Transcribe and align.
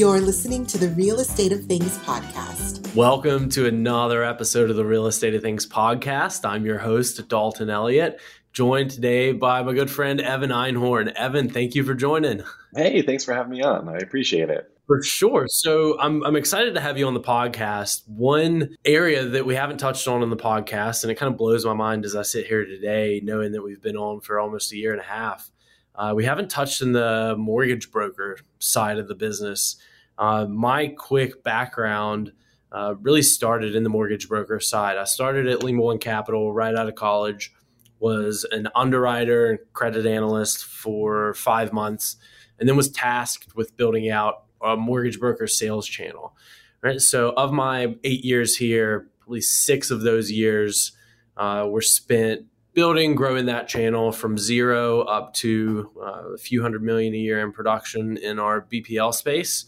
You're 0.00 0.22
listening 0.22 0.64
to 0.68 0.78
the 0.78 0.88
Real 0.88 1.20
Estate 1.20 1.52
of 1.52 1.66
Things 1.66 1.98
podcast. 1.98 2.96
Welcome 2.96 3.50
to 3.50 3.66
another 3.66 4.24
episode 4.24 4.70
of 4.70 4.76
the 4.76 4.84
Real 4.86 5.06
Estate 5.06 5.34
of 5.34 5.42
Things 5.42 5.66
podcast. 5.66 6.48
I'm 6.48 6.64
your 6.64 6.78
host, 6.78 7.28
Dalton 7.28 7.68
Elliott, 7.68 8.18
joined 8.54 8.92
today 8.92 9.32
by 9.32 9.62
my 9.62 9.74
good 9.74 9.90
friend, 9.90 10.18
Evan 10.18 10.48
Einhorn. 10.48 11.12
Evan, 11.12 11.50
thank 11.50 11.74
you 11.74 11.84
for 11.84 11.92
joining. 11.92 12.42
Hey, 12.74 13.02
thanks 13.02 13.26
for 13.26 13.34
having 13.34 13.52
me 13.52 13.60
on. 13.60 13.90
I 13.90 13.98
appreciate 13.98 14.48
it. 14.48 14.72
For 14.86 15.02
sure. 15.02 15.44
So 15.50 16.00
I'm, 16.00 16.24
I'm 16.24 16.34
excited 16.34 16.76
to 16.76 16.80
have 16.80 16.96
you 16.96 17.06
on 17.06 17.12
the 17.12 17.20
podcast. 17.20 18.08
One 18.08 18.78
area 18.86 19.26
that 19.26 19.44
we 19.44 19.54
haven't 19.54 19.80
touched 19.80 20.08
on 20.08 20.22
in 20.22 20.30
the 20.30 20.34
podcast, 20.34 21.04
and 21.04 21.12
it 21.12 21.16
kind 21.16 21.30
of 21.30 21.36
blows 21.36 21.66
my 21.66 21.74
mind 21.74 22.06
as 22.06 22.16
I 22.16 22.22
sit 22.22 22.46
here 22.46 22.64
today, 22.64 23.20
knowing 23.22 23.52
that 23.52 23.60
we've 23.60 23.82
been 23.82 23.98
on 23.98 24.22
for 24.22 24.40
almost 24.40 24.72
a 24.72 24.78
year 24.78 24.92
and 24.92 25.00
a 25.02 25.04
half, 25.04 25.50
uh, 25.94 26.14
we 26.16 26.24
haven't 26.24 26.48
touched 26.48 26.80
in 26.80 26.92
the 26.92 27.34
mortgage 27.36 27.90
broker 27.90 28.38
side 28.60 28.96
of 28.96 29.06
the 29.06 29.14
business. 29.14 29.76
Uh, 30.20 30.44
my 30.44 30.86
quick 30.86 31.42
background 31.42 32.30
uh, 32.72 32.94
really 33.00 33.22
started 33.22 33.74
in 33.74 33.82
the 33.82 33.88
mortgage 33.88 34.28
broker 34.28 34.60
side. 34.60 34.98
I 34.98 35.04
started 35.04 35.48
at 35.48 35.64
Lima 35.64 35.80
One 35.80 35.98
Capital 35.98 36.52
right 36.52 36.74
out 36.74 36.88
of 36.88 36.94
college, 36.94 37.52
was 37.98 38.46
an 38.52 38.68
underwriter 38.74 39.50
and 39.50 39.58
credit 39.72 40.04
analyst 40.04 40.66
for 40.66 41.32
five 41.34 41.72
months, 41.72 42.16
and 42.58 42.68
then 42.68 42.76
was 42.76 42.90
tasked 42.90 43.56
with 43.56 43.74
building 43.78 44.10
out 44.10 44.44
a 44.62 44.76
mortgage 44.76 45.18
broker 45.18 45.46
sales 45.46 45.88
channel. 45.88 46.36
Right. 46.82 47.00
So, 47.00 47.30
of 47.30 47.50
my 47.50 47.96
eight 48.04 48.24
years 48.24 48.56
here, 48.56 49.08
least 49.30 49.64
six 49.64 49.90
of 49.90 50.02
those 50.02 50.30
years 50.30 50.92
uh, 51.36 51.66
were 51.68 51.80
spent 51.80 52.42
building, 52.74 53.14
growing 53.14 53.46
that 53.46 53.68
channel 53.68 54.12
from 54.12 54.36
zero 54.36 55.00
up 55.02 55.32
to 55.34 55.90
uh, 56.00 56.34
a 56.34 56.38
few 56.38 56.60
hundred 56.60 56.82
million 56.82 57.14
a 57.14 57.18
year 57.18 57.40
in 57.40 57.52
production 57.52 58.16
in 58.18 58.38
our 58.38 58.60
BPL 58.60 59.14
space 59.14 59.64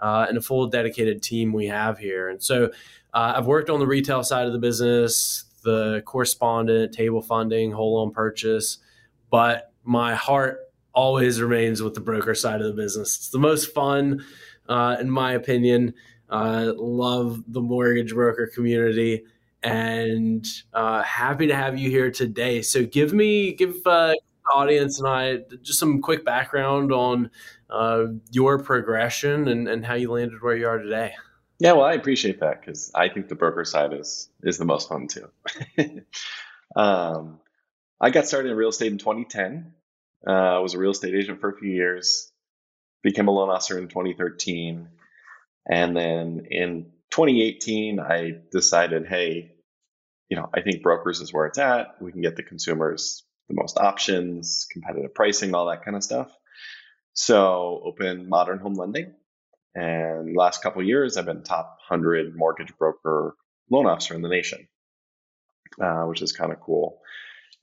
uh, 0.00 0.26
and 0.28 0.38
a 0.38 0.40
full 0.40 0.66
dedicated 0.66 1.22
team 1.22 1.52
we 1.52 1.66
have 1.66 1.98
here. 1.98 2.28
And 2.28 2.42
so 2.42 2.66
uh, 3.12 3.34
I've 3.36 3.46
worked 3.46 3.70
on 3.70 3.80
the 3.80 3.86
retail 3.86 4.22
side 4.22 4.46
of 4.46 4.52
the 4.52 4.58
business, 4.58 5.44
the 5.62 6.02
correspondent, 6.04 6.92
table 6.92 7.22
funding, 7.22 7.72
whole 7.72 7.94
loan 7.94 8.12
purchase, 8.12 8.78
but 9.30 9.72
my 9.84 10.14
heart 10.14 10.60
always 10.92 11.40
remains 11.40 11.82
with 11.82 11.94
the 11.94 12.00
broker 12.00 12.34
side 12.34 12.60
of 12.60 12.66
the 12.66 12.72
business. 12.72 13.16
It's 13.16 13.30
the 13.30 13.38
most 13.38 13.74
fun, 13.74 14.24
uh, 14.68 14.96
in 15.00 15.10
my 15.10 15.32
opinion. 15.32 15.94
Uh, 16.30 16.72
love 16.76 17.42
the 17.48 17.60
mortgage 17.60 18.14
broker 18.14 18.46
community 18.46 19.24
and 19.62 20.46
uh, 20.72 21.02
happy 21.02 21.46
to 21.46 21.54
have 21.54 21.78
you 21.78 21.90
here 21.90 22.10
today. 22.10 22.62
So, 22.62 22.84
give 22.84 23.12
me, 23.12 23.52
give 23.52 23.76
uh, 23.86 24.14
the 24.44 24.50
audience 24.54 24.98
and 24.98 25.08
I 25.08 25.38
just 25.62 25.78
some 25.78 26.00
quick 26.00 26.24
background 26.24 26.92
on 26.92 27.30
uh, 27.74 28.06
your 28.30 28.58
progression 28.58 29.48
and, 29.48 29.68
and 29.68 29.84
how 29.84 29.94
you 29.94 30.12
landed 30.12 30.40
where 30.42 30.56
you 30.56 30.68
are 30.68 30.78
today. 30.78 31.14
Yeah, 31.58 31.72
well, 31.72 31.84
I 31.84 31.94
appreciate 31.94 32.40
that 32.40 32.60
because 32.60 32.90
I 32.94 33.08
think 33.08 33.28
the 33.28 33.34
broker 33.34 33.64
side 33.64 33.92
is 33.92 34.28
is 34.42 34.58
the 34.58 34.64
most 34.64 34.88
fun 34.88 35.08
too. 35.08 35.28
um, 36.76 37.40
I 38.00 38.10
got 38.10 38.26
started 38.26 38.50
in 38.50 38.56
real 38.56 38.70
estate 38.70 38.92
in 38.92 38.98
2010. 38.98 39.72
Uh, 40.26 40.30
I 40.30 40.58
was 40.58 40.74
a 40.74 40.78
real 40.78 40.90
estate 40.90 41.14
agent 41.14 41.40
for 41.40 41.50
a 41.50 41.56
few 41.56 41.70
years. 41.70 42.30
Became 43.02 43.28
a 43.28 43.30
loan 43.30 43.50
officer 43.50 43.78
in 43.78 43.88
2013, 43.88 44.88
and 45.70 45.96
then 45.96 46.46
in 46.50 46.86
2018, 47.10 48.00
I 48.00 48.32
decided, 48.50 49.06
hey, 49.06 49.52
you 50.28 50.36
know, 50.36 50.48
I 50.54 50.62
think 50.62 50.82
brokers 50.82 51.20
is 51.20 51.32
where 51.32 51.46
it's 51.46 51.58
at. 51.58 52.00
We 52.00 52.12
can 52.12 52.22
get 52.22 52.36
the 52.36 52.42
consumers 52.42 53.24
the 53.48 53.54
most 53.54 53.78
options, 53.78 54.66
competitive 54.72 55.14
pricing, 55.14 55.54
all 55.54 55.66
that 55.66 55.84
kind 55.84 55.96
of 55.96 56.02
stuff. 56.02 56.34
So 57.14 57.80
open 57.84 58.28
modern 58.28 58.58
home 58.58 58.74
lending. 58.74 59.14
And 59.74 60.36
last 60.36 60.62
couple 60.62 60.82
years, 60.82 61.16
I've 61.16 61.26
been 61.26 61.42
top 61.42 61.78
100 61.88 62.36
mortgage 62.36 62.76
broker 62.76 63.34
loan 63.70 63.86
officer 63.86 64.14
in 64.14 64.22
the 64.22 64.28
nation, 64.28 64.68
uh, 65.80 66.02
which 66.02 66.22
is 66.22 66.32
kind 66.32 66.52
of 66.52 66.60
cool. 66.60 67.00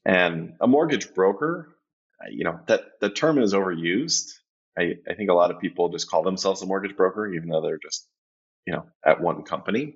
And 0.05 0.55
a 0.59 0.67
mortgage 0.67 1.13
broker, 1.13 1.69
uh, 2.21 2.29
you 2.29 2.43
know, 2.43 2.59
that 2.67 2.99
the 2.99 3.09
term 3.09 3.37
is 3.37 3.53
overused. 3.53 4.31
I, 4.77 4.95
I 5.09 5.13
think 5.13 5.29
a 5.29 5.33
lot 5.33 5.51
of 5.51 5.59
people 5.59 5.89
just 5.89 6.09
call 6.09 6.23
themselves 6.23 6.61
a 6.61 6.65
mortgage 6.65 6.97
broker, 6.97 7.27
even 7.31 7.49
though 7.49 7.61
they're 7.61 7.77
just, 7.77 8.07
you 8.65 8.73
know, 8.73 8.85
at 9.05 9.21
one 9.21 9.43
company. 9.43 9.95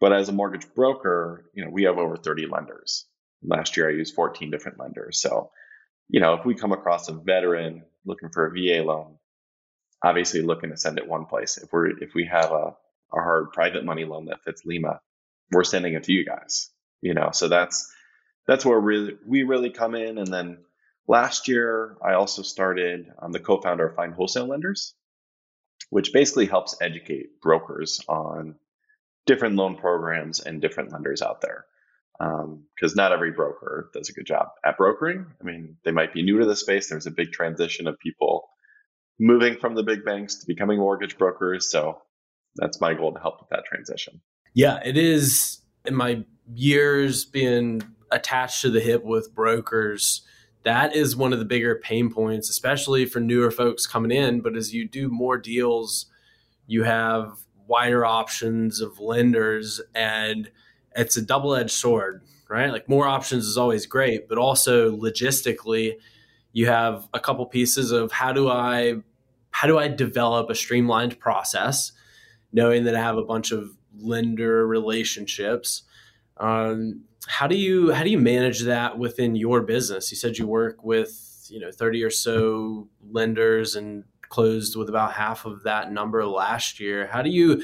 But 0.00 0.12
as 0.12 0.28
a 0.28 0.32
mortgage 0.32 0.66
broker, 0.74 1.48
you 1.54 1.64
know, 1.64 1.70
we 1.70 1.84
have 1.84 1.98
over 1.98 2.16
30 2.16 2.46
lenders. 2.46 3.06
Last 3.42 3.76
year, 3.76 3.88
I 3.88 3.92
used 3.92 4.14
14 4.14 4.50
different 4.50 4.78
lenders. 4.78 5.20
So, 5.20 5.50
you 6.12 6.20
know, 6.20 6.34
if 6.34 6.44
we 6.44 6.54
come 6.54 6.72
across 6.72 7.08
a 7.08 7.14
veteran 7.14 7.82
looking 8.04 8.28
for 8.28 8.46
a 8.46 8.50
VA 8.50 8.84
loan, 8.86 9.16
obviously 10.04 10.42
looking 10.42 10.70
to 10.70 10.76
send 10.76 10.98
it 10.98 11.08
one 11.08 11.24
place. 11.24 11.56
If 11.56 11.72
we're 11.72 11.98
if 11.98 12.14
we 12.14 12.26
have 12.26 12.52
a, 12.52 12.76
a 13.14 13.14
hard 13.14 13.52
private 13.52 13.84
money 13.84 14.04
loan 14.04 14.26
that 14.26 14.44
fits 14.44 14.62
Lima, 14.66 15.00
we're 15.50 15.64
sending 15.64 15.94
it 15.94 16.04
to 16.04 16.12
you 16.12 16.24
guys. 16.24 16.68
You 17.00 17.14
know, 17.14 17.30
so 17.32 17.48
that's 17.48 17.90
that's 18.46 18.64
where 18.64 18.78
really 18.78 19.16
we 19.26 19.44
really 19.44 19.70
come 19.70 19.94
in. 19.94 20.18
And 20.18 20.26
then 20.26 20.58
last 21.08 21.48
year, 21.48 21.96
I 22.04 22.12
also 22.12 22.42
started. 22.42 23.10
I'm 23.18 23.32
the 23.32 23.40
co-founder 23.40 23.86
of 23.86 23.96
Find 23.96 24.12
Wholesale 24.12 24.46
Lenders, 24.46 24.94
which 25.88 26.12
basically 26.12 26.46
helps 26.46 26.76
educate 26.82 27.40
brokers 27.40 28.02
on 28.06 28.56
different 29.24 29.56
loan 29.56 29.78
programs 29.78 30.40
and 30.40 30.60
different 30.60 30.92
lenders 30.92 31.22
out 31.22 31.40
there. 31.40 31.64
Because 32.18 32.92
um, 32.92 32.96
not 32.96 33.12
every 33.12 33.32
broker 33.32 33.90
does 33.92 34.08
a 34.08 34.12
good 34.12 34.26
job 34.26 34.48
at 34.64 34.76
brokering. 34.76 35.26
I 35.40 35.44
mean, 35.44 35.76
they 35.84 35.90
might 35.90 36.12
be 36.12 36.22
new 36.22 36.38
to 36.38 36.46
the 36.46 36.54
space. 36.54 36.88
There's 36.88 37.06
a 37.06 37.10
big 37.10 37.32
transition 37.32 37.86
of 37.86 37.98
people 37.98 38.48
moving 39.18 39.56
from 39.56 39.74
the 39.74 39.82
big 39.82 40.04
banks 40.04 40.36
to 40.36 40.46
becoming 40.46 40.78
mortgage 40.78 41.18
brokers. 41.18 41.70
So 41.70 42.00
that's 42.56 42.80
my 42.80 42.94
goal 42.94 43.12
to 43.12 43.20
help 43.20 43.40
with 43.40 43.48
that 43.50 43.64
transition. 43.64 44.20
Yeah, 44.54 44.80
it 44.84 44.96
is. 44.96 45.60
In 45.84 45.94
my 45.96 46.24
years 46.54 47.24
being 47.24 47.82
attached 48.12 48.62
to 48.62 48.70
the 48.70 48.80
hip 48.80 49.02
with 49.04 49.34
brokers, 49.34 50.22
that 50.64 50.94
is 50.94 51.16
one 51.16 51.32
of 51.32 51.38
the 51.38 51.44
bigger 51.44 51.74
pain 51.74 52.12
points, 52.12 52.48
especially 52.48 53.04
for 53.04 53.18
newer 53.18 53.50
folks 53.50 53.86
coming 53.86 54.12
in. 54.12 54.40
But 54.40 54.56
as 54.56 54.72
you 54.72 54.86
do 54.86 55.08
more 55.08 55.38
deals, 55.38 56.06
you 56.66 56.84
have 56.84 57.32
wider 57.66 58.04
options 58.04 58.80
of 58.80 59.00
lenders 59.00 59.80
and 59.94 60.50
it's 60.96 61.16
a 61.16 61.22
double-edged 61.22 61.70
sword 61.70 62.22
right? 62.48 62.70
Like 62.70 62.86
more 62.86 63.06
options 63.06 63.46
is 63.46 63.56
always 63.56 63.86
great 63.86 64.28
but 64.28 64.38
also 64.38 64.94
logistically 64.94 65.94
you 66.52 66.66
have 66.66 67.08
a 67.14 67.20
couple 67.20 67.46
pieces 67.46 67.90
of 67.90 68.12
how 68.12 68.32
do 68.32 68.48
i 68.48 68.96
how 69.50 69.68
do 69.68 69.78
i 69.78 69.88
develop 69.88 70.50
a 70.50 70.54
streamlined 70.54 71.18
process 71.18 71.92
knowing 72.52 72.84
that 72.84 72.94
i 72.94 73.00
have 73.00 73.16
a 73.16 73.24
bunch 73.24 73.52
of 73.52 73.76
lender 73.98 74.66
relationships. 74.66 75.82
Um, 76.38 77.04
how 77.26 77.46
do 77.46 77.56
you 77.56 77.92
how 77.92 78.02
do 78.02 78.10
you 78.10 78.18
manage 78.18 78.62
that 78.62 78.98
within 78.98 79.36
your 79.36 79.62
business? 79.62 80.10
You 80.10 80.16
said 80.16 80.38
you 80.38 80.46
work 80.46 80.82
with 80.82 81.46
you 81.48 81.60
know 81.60 81.70
30 81.70 82.02
or 82.02 82.10
so 82.10 82.88
lenders 83.10 83.76
and 83.76 84.04
closed 84.32 84.76
with 84.76 84.88
about 84.88 85.12
half 85.12 85.44
of 85.44 85.62
that 85.64 85.92
number 85.92 86.26
last 86.26 86.80
year. 86.80 87.06
How 87.06 87.20
do 87.20 87.30
you 87.30 87.62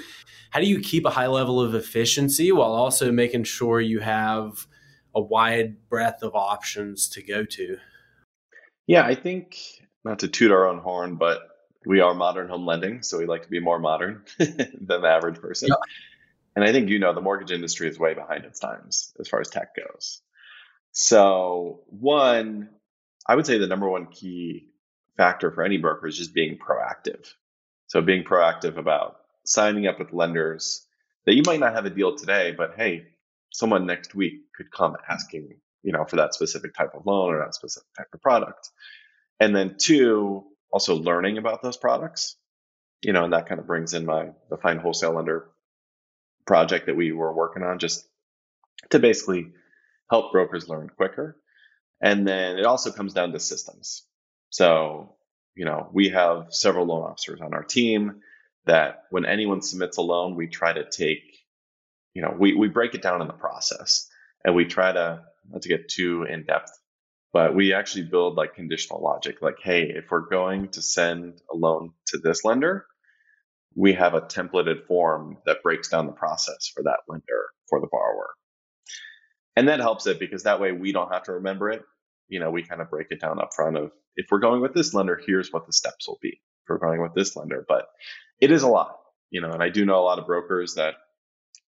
how 0.50 0.60
do 0.60 0.66
you 0.66 0.80
keep 0.80 1.06
a 1.06 1.10
high 1.10 1.26
level 1.26 1.60
of 1.60 1.74
efficiency 1.74 2.52
while 2.52 2.72
also 2.72 3.10
making 3.10 3.44
sure 3.44 3.80
you 3.80 4.00
have 4.00 4.66
a 5.14 5.20
wide 5.20 5.88
breadth 5.88 6.22
of 6.22 6.34
options 6.34 7.08
to 7.10 7.22
go 7.22 7.44
to? 7.44 7.78
Yeah, 8.86 9.04
I 9.04 9.14
think 9.14 9.56
not 10.04 10.20
to 10.20 10.28
toot 10.28 10.52
our 10.52 10.66
own 10.66 10.78
horn, 10.78 11.16
but 11.16 11.40
we 11.86 12.00
are 12.00 12.14
modern 12.14 12.48
home 12.48 12.66
lending, 12.66 13.02
so 13.02 13.18
we 13.18 13.26
like 13.26 13.42
to 13.42 13.48
be 13.48 13.60
more 13.60 13.78
modern 13.78 14.24
than 14.38 14.78
the 14.80 15.08
average 15.08 15.40
person. 15.40 15.68
Yeah. 15.68 15.76
And 16.54 16.64
I 16.64 16.72
think 16.72 16.90
you 16.90 16.98
know 16.98 17.14
the 17.14 17.20
mortgage 17.20 17.50
industry 17.50 17.88
is 17.88 17.98
way 17.98 18.12
behind 18.14 18.44
its 18.44 18.60
times 18.60 19.14
as 19.18 19.28
far 19.28 19.40
as 19.40 19.48
tech 19.48 19.68
goes. 19.74 20.20
So, 20.92 21.80
one, 21.86 22.70
I 23.26 23.36
would 23.36 23.46
say 23.46 23.58
the 23.58 23.66
number 23.66 23.88
one 23.88 24.06
key 24.06 24.68
factor 25.18 25.50
for 25.50 25.62
any 25.62 25.76
broker 25.76 26.06
is 26.06 26.16
just 26.16 26.32
being 26.32 26.56
proactive. 26.56 27.30
So 27.88 28.00
being 28.00 28.24
proactive 28.24 28.78
about 28.78 29.16
signing 29.44 29.86
up 29.86 29.98
with 29.98 30.14
lenders 30.14 30.86
that 31.26 31.34
you 31.34 31.42
might 31.44 31.60
not 31.60 31.74
have 31.74 31.84
a 31.84 31.90
deal 31.90 32.16
today, 32.16 32.54
but 32.56 32.74
hey, 32.76 33.04
someone 33.52 33.84
next 33.84 34.14
week 34.14 34.40
could 34.56 34.70
come 34.70 34.96
asking, 35.10 35.56
you 35.82 35.92
know, 35.92 36.06
for 36.06 36.16
that 36.16 36.32
specific 36.32 36.72
type 36.74 36.94
of 36.94 37.04
loan 37.04 37.34
or 37.34 37.40
that 37.40 37.54
specific 37.54 37.88
type 37.96 38.06
of 38.14 38.22
product. 38.22 38.70
And 39.40 39.54
then 39.54 39.76
two, 39.78 40.44
also 40.70 40.96
learning 40.96 41.38
about 41.38 41.62
those 41.62 41.76
products, 41.76 42.36
you 43.02 43.12
know, 43.12 43.24
and 43.24 43.32
that 43.32 43.46
kind 43.46 43.60
of 43.60 43.66
brings 43.66 43.94
in 43.94 44.06
my 44.06 44.30
the 44.50 44.56
Find 44.56 44.80
Wholesale 44.80 45.12
Lender 45.12 45.48
project 46.46 46.86
that 46.86 46.96
we 46.96 47.12
were 47.12 47.32
working 47.32 47.62
on 47.62 47.78
just 47.78 48.06
to 48.90 48.98
basically 48.98 49.52
help 50.10 50.32
brokers 50.32 50.68
learn 50.68 50.90
quicker. 50.94 51.36
And 52.00 52.26
then 52.26 52.58
it 52.58 52.64
also 52.64 52.92
comes 52.92 53.12
down 53.12 53.32
to 53.32 53.40
systems. 53.40 54.04
So, 54.50 55.14
you 55.54 55.64
know, 55.64 55.88
we 55.92 56.10
have 56.10 56.46
several 56.50 56.86
loan 56.86 57.02
officers 57.02 57.40
on 57.40 57.54
our 57.54 57.64
team 57.64 58.20
that 58.66 59.04
when 59.10 59.24
anyone 59.24 59.62
submits 59.62 59.96
a 59.96 60.02
loan, 60.02 60.36
we 60.36 60.46
try 60.46 60.72
to 60.72 60.88
take, 60.88 61.22
you 62.14 62.22
know, 62.22 62.34
we, 62.38 62.54
we 62.54 62.68
break 62.68 62.94
it 62.94 63.02
down 63.02 63.20
in 63.20 63.26
the 63.26 63.32
process 63.32 64.08
and 64.44 64.54
we 64.54 64.64
try 64.64 64.92
to, 64.92 65.22
not 65.50 65.62
to 65.62 65.68
get 65.68 65.88
too 65.88 66.24
in 66.24 66.44
depth, 66.44 66.70
but 67.32 67.54
we 67.54 67.72
actually 67.72 68.04
build 68.04 68.36
like 68.36 68.54
conditional 68.54 69.02
logic. 69.02 69.42
Like, 69.42 69.58
hey, 69.62 69.82
if 69.94 70.10
we're 70.10 70.28
going 70.28 70.68
to 70.70 70.82
send 70.82 71.40
a 71.52 71.56
loan 71.56 71.92
to 72.08 72.18
this 72.18 72.44
lender, 72.44 72.86
we 73.74 73.92
have 73.92 74.14
a 74.14 74.20
templated 74.20 74.86
form 74.86 75.38
that 75.46 75.62
breaks 75.62 75.88
down 75.88 76.06
the 76.06 76.12
process 76.12 76.70
for 76.74 76.82
that 76.84 77.00
lender 77.08 77.46
for 77.68 77.80
the 77.80 77.86
borrower. 77.86 78.30
And 79.56 79.68
that 79.68 79.80
helps 79.80 80.06
it 80.06 80.18
because 80.18 80.44
that 80.44 80.60
way 80.60 80.72
we 80.72 80.92
don't 80.92 81.12
have 81.12 81.24
to 81.24 81.32
remember 81.32 81.70
it. 81.70 81.82
You 82.28 82.40
know, 82.40 82.50
we 82.50 82.62
kind 82.62 82.80
of 82.80 82.90
break 82.90 83.08
it 83.10 83.20
down 83.20 83.40
up 83.40 83.50
front 83.54 83.76
of 83.76 83.92
if 84.16 84.26
we're 84.30 84.40
going 84.40 84.60
with 84.60 84.74
this 84.74 84.94
lender, 84.94 85.20
here's 85.24 85.52
what 85.52 85.66
the 85.66 85.72
steps 85.72 86.08
will 86.08 86.18
be. 86.20 86.40
If 86.62 86.68
we're 86.68 86.78
going 86.78 87.00
with 87.00 87.14
this 87.14 87.36
lender, 87.36 87.64
but 87.66 87.86
it 88.40 88.50
is 88.50 88.62
a 88.62 88.68
lot, 88.68 88.98
you 89.30 89.40
know, 89.40 89.50
and 89.50 89.62
I 89.62 89.68
do 89.68 89.84
know 89.84 90.00
a 90.00 90.04
lot 90.04 90.18
of 90.18 90.26
brokers 90.26 90.74
that, 90.74 90.94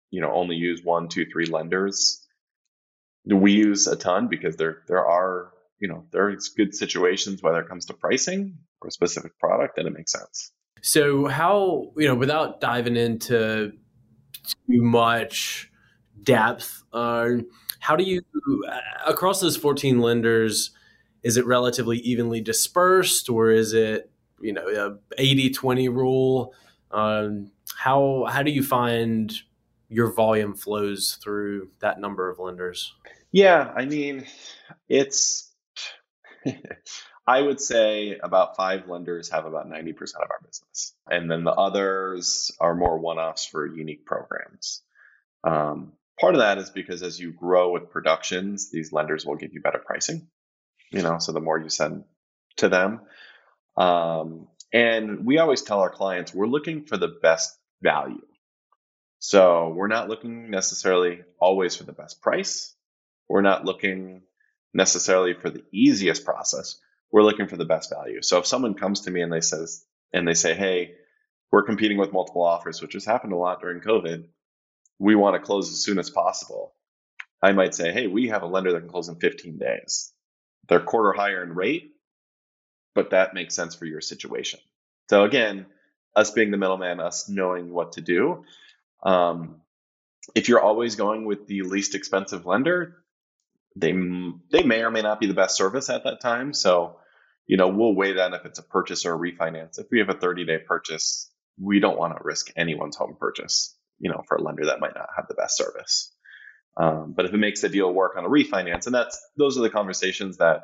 you 0.09 0.21
know, 0.21 0.31
only 0.33 0.55
use 0.55 0.81
one, 0.83 1.07
two, 1.07 1.25
three 1.25 1.45
lenders. 1.45 2.25
We 3.25 3.51
use 3.51 3.87
a 3.87 3.95
ton 3.95 4.27
because 4.27 4.57
there 4.57 4.79
there 4.87 5.05
are, 5.05 5.53
you 5.79 5.87
know, 5.87 6.05
there's 6.11 6.49
good 6.49 6.73
situations 6.75 7.41
whether 7.41 7.61
it 7.61 7.69
comes 7.69 7.85
to 7.85 7.93
pricing 7.93 8.57
or 8.81 8.87
a 8.87 8.91
specific 8.91 9.37
product, 9.39 9.77
and 9.77 9.87
it 9.87 9.93
makes 9.93 10.11
sense. 10.11 10.51
So 10.81 11.27
how 11.27 11.91
you 11.95 12.07
know 12.07 12.15
without 12.15 12.59
diving 12.59 12.97
into 12.97 13.73
too 14.67 14.81
much 14.81 15.71
depth, 16.23 16.83
uh, 16.91 17.29
how 17.81 17.95
do 17.95 18.03
you 18.03 18.21
uh, 18.67 18.79
across 19.05 19.41
those 19.41 19.57
14 19.57 19.99
lenders? 19.99 20.71
Is 21.23 21.35
it 21.35 21.45
relatively 21.45 21.97
evenly 21.97 22.39
dispersed, 22.39 23.29
or 23.29 23.51
is 23.51 23.73
it 23.73 24.09
you 24.39 24.53
know 24.53 24.67
a 24.67 25.21
80-20 25.21 25.89
rule? 25.93 26.53
Um, 26.91 27.51
how 27.75 28.25
how 28.29 28.43
do 28.43 28.51
you 28.51 28.63
find 28.63 29.33
your 29.89 30.13
volume 30.13 30.55
flows 30.55 31.19
through 31.21 31.69
that 31.79 31.99
number 31.99 32.29
of 32.29 32.39
lenders? 32.39 32.93
Yeah, 33.31 33.73
I 33.75 33.85
mean, 33.85 34.25
it's 34.87 35.51
I 37.27 37.41
would 37.41 37.59
say 37.59 38.17
about 38.21 38.55
five 38.55 38.87
lenders 38.87 39.29
have 39.29 39.45
about 39.45 39.69
90% 39.69 39.91
of 40.15 40.29
our 40.29 40.39
business. 40.45 40.93
And 41.09 41.29
then 41.29 41.43
the 41.43 41.51
others 41.51 42.51
are 42.59 42.75
more 42.75 42.97
one 42.97 43.17
offs 43.19 43.45
for 43.45 43.65
unique 43.65 44.05
programs. 44.05 44.81
Um, 45.43 45.93
part 46.19 46.35
of 46.35 46.41
that 46.41 46.57
is 46.57 46.69
because 46.69 47.03
as 47.03 47.19
you 47.19 47.31
grow 47.31 47.71
with 47.71 47.89
productions, 47.89 48.71
these 48.71 48.91
lenders 48.91 49.25
will 49.25 49.35
give 49.35 49.53
you 49.53 49.61
better 49.61 49.79
pricing, 49.79 50.27
you 50.91 51.01
know, 51.01 51.19
so 51.19 51.31
the 51.31 51.39
more 51.39 51.59
you 51.59 51.69
send 51.69 52.03
to 52.57 52.69
them. 52.69 53.01
Um, 53.77 54.47
and 54.73 55.25
we 55.25 55.37
always 55.37 55.61
tell 55.61 55.79
our 55.79 55.89
clients 55.89 56.33
we're 56.33 56.47
looking 56.47 56.85
for 56.85 56.97
the 56.97 57.07
best 57.21 57.57
value. 57.81 58.25
So 59.19 59.73
we're 59.75 59.87
not 59.87 60.09
looking 60.09 60.49
necessarily 60.49 61.21
always 61.39 61.75
for 61.75 61.83
the 61.83 61.93
best 61.93 62.21
price. 62.21 62.73
We're 63.29 63.41
not 63.41 63.65
looking 63.65 64.23
necessarily 64.73 65.33
for 65.33 65.49
the 65.49 65.63
easiest 65.71 66.25
process 66.25 66.79
we're 67.11 67.23
looking 67.23 67.47
for 67.47 67.57
the 67.57 67.65
best 67.65 67.89
value. 67.89 68.21
So 68.21 68.39
if 68.39 68.45
someone 68.45 68.73
comes 68.73 69.01
to 69.01 69.11
me 69.11 69.21
and 69.21 69.31
they 69.31 69.41
says 69.41 69.85
and 70.13 70.27
they 70.27 70.33
say, 70.33 70.53
"Hey, 70.53 70.95
we're 71.51 71.63
competing 71.63 71.97
with 71.97 72.13
multiple 72.13 72.43
offers," 72.43 72.81
which 72.81 72.93
has 72.93 73.05
happened 73.05 73.33
a 73.33 73.37
lot 73.37 73.61
during 73.61 73.81
COVID, 73.81 74.27
we 75.01 75.15
want 75.15 75.33
to 75.33 75.39
close 75.45 75.71
as 75.71 75.83
soon 75.83 75.97
as 75.97 76.11
possible. 76.11 76.75
I 77.41 77.53
might 77.53 77.73
say, 77.73 77.91
"Hey, 77.91 78.05
we 78.05 78.27
have 78.27 78.43
a 78.43 78.47
lender 78.47 78.71
that 78.71 78.81
can 78.81 78.89
close 78.89 79.09
in 79.09 79.15
15 79.15 79.57
days. 79.57 80.13
They're 80.69 80.79
quarter 80.79 81.11
higher 81.11 81.41
in 81.41 81.55
rate, 81.55 81.95
but 82.93 83.09
that 83.09 83.33
makes 83.33 83.55
sense 83.55 83.73
for 83.73 83.85
your 83.85 84.01
situation." 84.01 84.59
So 85.09 85.23
again, 85.23 85.65
us 86.15 86.29
being 86.29 86.51
the 86.51 86.57
middleman, 86.57 86.99
us 86.99 87.27
knowing 87.27 87.73
what 87.73 87.93
to 87.93 88.01
do. 88.01 88.45
Um, 89.03 89.61
if 90.35 90.47
you're 90.47 90.61
always 90.61 90.95
going 90.95 91.25
with 91.25 91.47
the 91.47 91.63
least 91.63 91.95
expensive 91.95 92.45
lender, 92.45 93.03
they 93.75 93.93
they 94.51 94.63
may 94.63 94.83
or 94.83 94.91
may 94.91 95.01
not 95.01 95.19
be 95.19 95.25
the 95.25 95.33
best 95.33 95.57
service 95.57 95.89
at 95.89 96.03
that 96.03 96.21
time. 96.21 96.53
So 96.53 96.99
you 97.47 97.57
know, 97.57 97.69
we'll 97.69 97.95
weigh 97.95 98.13
that 98.13 98.33
if 98.33 98.45
it's 98.45 98.59
a 98.59 98.63
purchase 98.63 99.05
or 99.05 99.15
a 99.15 99.17
refinance. 99.17 99.79
If 99.79 99.87
we 99.91 99.99
have 99.99 100.09
a 100.09 100.13
30 100.13 100.45
day 100.45 100.59
purchase, 100.59 101.29
we 101.59 101.79
don't 101.79 101.97
want 101.97 102.15
to 102.15 102.23
risk 102.23 102.51
anyone's 102.55 102.95
home 102.95 103.17
purchase, 103.19 103.75
you 104.01 104.09
know, 104.09 104.23
for 104.27 104.37
a 104.37 104.41
lender 104.41 104.65
that 104.65 104.79
might 104.79 104.95
not 104.95 105.09
have 105.15 105.27
the 105.27 105.35
best 105.35 105.57
service. 105.57 106.13
Um, 106.77 107.13
but 107.15 107.25
if 107.25 107.33
it 107.33 107.37
makes 107.37 107.61
the 107.61 107.69
deal 107.69 107.91
work 107.91 108.15
on 108.17 108.25
a 108.25 108.29
refinance, 108.29 108.85
and 108.85 108.95
that's 108.95 109.19
those 109.37 109.57
are 109.57 109.61
the 109.61 109.69
conversations 109.69 110.37
that 110.37 110.63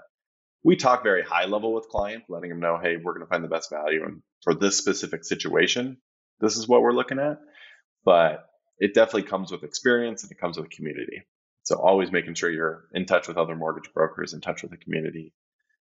we 0.63 0.75
talk 0.75 1.03
very 1.03 1.23
high 1.23 1.45
level 1.45 1.73
with 1.73 1.89
clients, 1.89 2.27
letting 2.29 2.49
them 2.49 2.59
know, 2.59 2.79
hey, 2.81 2.97
we're 2.97 3.13
going 3.13 3.25
to 3.25 3.29
find 3.29 3.43
the 3.43 3.49
best 3.49 3.69
value, 3.69 4.03
and 4.03 4.21
for 4.43 4.53
this 4.53 4.77
specific 4.77 5.23
situation, 5.23 5.97
this 6.39 6.57
is 6.57 6.67
what 6.67 6.81
we're 6.81 6.93
looking 6.93 7.19
at. 7.19 7.39
But 8.03 8.45
it 8.79 8.93
definitely 8.93 9.23
comes 9.23 9.51
with 9.51 9.63
experience 9.63 10.23
and 10.23 10.31
it 10.31 10.39
comes 10.39 10.57
with 10.57 10.69
community. 10.69 11.23
So 11.63 11.75
always 11.75 12.11
making 12.11 12.35
sure 12.35 12.49
you're 12.49 12.85
in 12.93 13.05
touch 13.05 13.27
with 13.27 13.37
other 13.37 13.55
mortgage 13.55 13.91
brokers, 13.93 14.33
in 14.33 14.39
touch 14.39 14.61
with 14.61 14.71
the 14.71 14.77
community, 14.77 15.33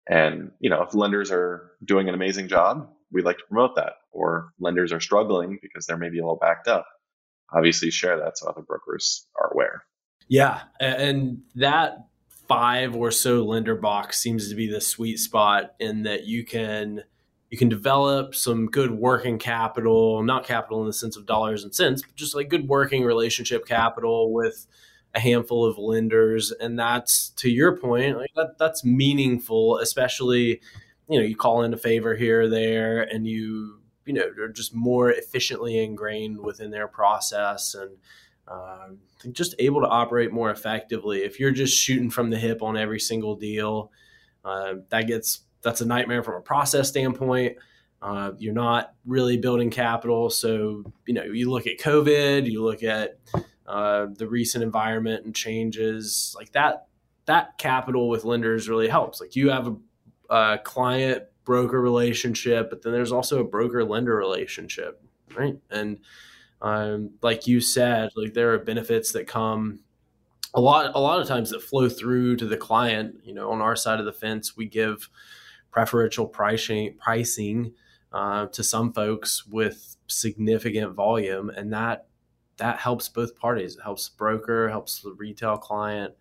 and, 0.09 0.51
you 0.59 0.69
know, 0.69 0.83
if 0.83 0.95
lenders 0.95 1.31
are 1.31 1.71
doing 1.83 2.07
an 2.07 2.15
amazing 2.15 2.47
job, 2.47 2.89
we 3.11 3.21
like 3.21 3.37
to 3.37 3.43
promote 3.45 3.75
that. 3.75 3.93
Or 4.11 4.53
lenders 4.59 4.93
are 4.93 4.99
struggling 4.99 5.59
because 5.61 5.85
they're 5.85 5.97
maybe 5.97 6.19
a 6.19 6.21
little 6.21 6.37
backed 6.37 6.67
up. 6.67 6.87
Obviously, 7.53 7.91
share 7.91 8.17
that 8.17 8.37
so 8.37 8.47
other 8.47 8.61
brokers 8.61 9.25
are 9.39 9.51
aware. 9.53 9.83
Yeah. 10.27 10.63
And 10.79 11.41
that 11.55 12.07
five 12.47 12.95
or 12.95 13.11
so 13.11 13.43
lender 13.43 13.75
box 13.75 14.19
seems 14.19 14.49
to 14.49 14.55
be 14.55 14.69
the 14.69 14.81
sweet 14.81 15.17
spot 15.17 15.73
in 15.79 16.03
that 16.03 16.25
you 16.25 16.45
can 16.45 17.03
you 17.49 17.57
can 17.57 17.69
develop 17.69 18.35
some 18.35 18.65
good 18.65 18.91
working 18.91 19.37
capital, 19.39 20.21
not 20.21 20.45
capital 20.45 20.81
in 20.81 20.87
the 20.87 20.93
sense 20.93 21.15
of 21.15 21.25
dollars 21.25 21.63
and 21.63 21.73
cents, 21.73 22.01
but 22.01 22.13
just 22.15 22.35
like 22.35 22.49
good 22.49 22.67
working 22.67 23.05
relationship 23.05 23.65
capital 23.65 24.33
with 24.33 24.67
a 25.15 25.19
handful 25.19 25.65
of 25.65 25.77
lenders 25.77 26.51
and 26.51 26.77
that's 26.77 27.29
to 27.29 27.49
your 27.49 27.75
point 27.75 28.17
like 28.17 28.29
that 28.35 28.55
that's 28.59 28.83
meaningful 28.83 29.77
especially 29.79 30.61
you 31.09 31.17
know 31.19 31.25
you 31.25 31.35
call 31.35 31.63
in 31.63 31.73
a 31.73 31.77
favor 31.77 32.15
here 32.15 32.41
or 32.41 32.49
there 32.49 33.01
and 33.01 33.25
you 33.25 33.79
you 34.07 34.13
know 34.13 34.31
they're 34.35 34.47
just 34.47 34.73
more 34.73 35.11
efficiently 35.11 35.83
ingrained 35.83 36.39
within 36.39 36.71
their 36.71 36.87
process 36.87 37.75
and 37.75 37.91
uh, 38.47 38.87
just 39.33 39.55
able 39.59 39.81
to 39.81 39.87
operate 39.87 40.31
more 40.31 40.49
effectively. 40.49 41.19
If 41.23 41.39
you're 41.39 41.51
just 41.51 41.77
shooting 41.77 42.09
from 42.09 42.29
the 42.29 42.37
hip 42.37 42.63
on 42.63 42.77
every 42.77 42.99
single 42.99 43.35
deal 43.35 43.91
uh, 44.47 44.75
that 44.89 45.07
gets 45.07 45.41
that's 45.61 45.81
a 45.81 45.85
nightmare 45.85 46.23
from 46.23 46.35
a 46.35 46.41
process 46.41 46.87
standpoint. 46.87 47.57
Uh, 48.01 48.31
you're 48.37 48.53
not 48.53 48.93
really 49.05 49.37
building 49.37 49.69
capital. 49.69 50.29
So 50.29 50.83
you 51.05 51.13
know 51.13 51.23
you 51.23 51.49
look 51.49 51.67
at 51.67 51.77
covid 51.77 52.49
you 52.49 52.63
look 52.63 52.83
at 52.83 53.19
uh, 53.65 54.07
the 54.15 54.27
recent 54.27 54.63
environment 54.63 55.25
and 55.25 55.35
changes 55.35 56.33
like 56.37 56.51
that 56.53 56.87
that 57.25 57.57
capital 57.57 58.07
with 58.07 58.23
lenders 58.23 58.69
really 58.69 58.87
helps. 58.87 59.19
Like 59.19 59.35
you 59.35 59.49
have 59.49 59.67
a, 59.67 60.33
a 60.33 60.57
client 60.59 61.23
broker 61.47 61.81
relationship 61.81 62.69
but 62.69 62.83
then 62.83 62.93
there's 62.93 63.11
also 63.11 63.39
a 63.39 63.43
broker 63.43 63.83
lender 63.83 64.15
relationship 64.15 65.01
right 65.35 65.57
and 65.71 65.97
um, 66.61 67.11
like 67.23 67.47
you 67.47 67.59
said 67.59 68.09
like 68.15 68.33
there 68.35 68.53
are 68.53 68.59
benefits 68.59 69.11
that 69.13 69.25
come 69.25 69.79
a 70.53 70.61
lot 70.61 70.91
a 70.93 70.99
lot 70.99 71.19
of 71.19 71.27
times 71.27 71.49
that 71.49 71.63
flow 71.63 71.89
through 71.89 72.35
to 72.35 72.45
the 72.45 72.57
client 72.57 73.15
you 73.23 73.33
know 73.33 73.51
on 73.51 73.61
our 73.61 73.75
side 73.75 73.99
of 73.99 74.05
the 74.05 74.13
fence 74.13 74.55
we 74.55 74.67
give 74.67 75.09
preferential 75.71 76.27
pricing 76.27 76.95
pricing 76.99 77.73
uh, 78.13 78.45
to 78.47 78.63
some 78.63 78.93
folks 78.93 79.47
with 79.47 79.95
significant 80.07 80.93
volume 80.93 81.49
and 81.49 81.73
that 81.73 82.07
that 82.57 82.79
helps 82.79 83.07
both 83.07 83.37
parties. 83.37 83.75
It 83.75 83.83
helps 83.83 84.09
the 84.09 84.17
broker, 84.17 84.69
helps 84.69 85.01
the 85.01 85.13
retail 85.13 85.57
client. 85.57 86.13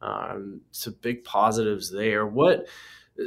Um, 0.00 0.62
so 0.70 0.92
big 1.02 1.24
positives 1.24 1.92
there. 1.92 2.26
What 2.26 2.66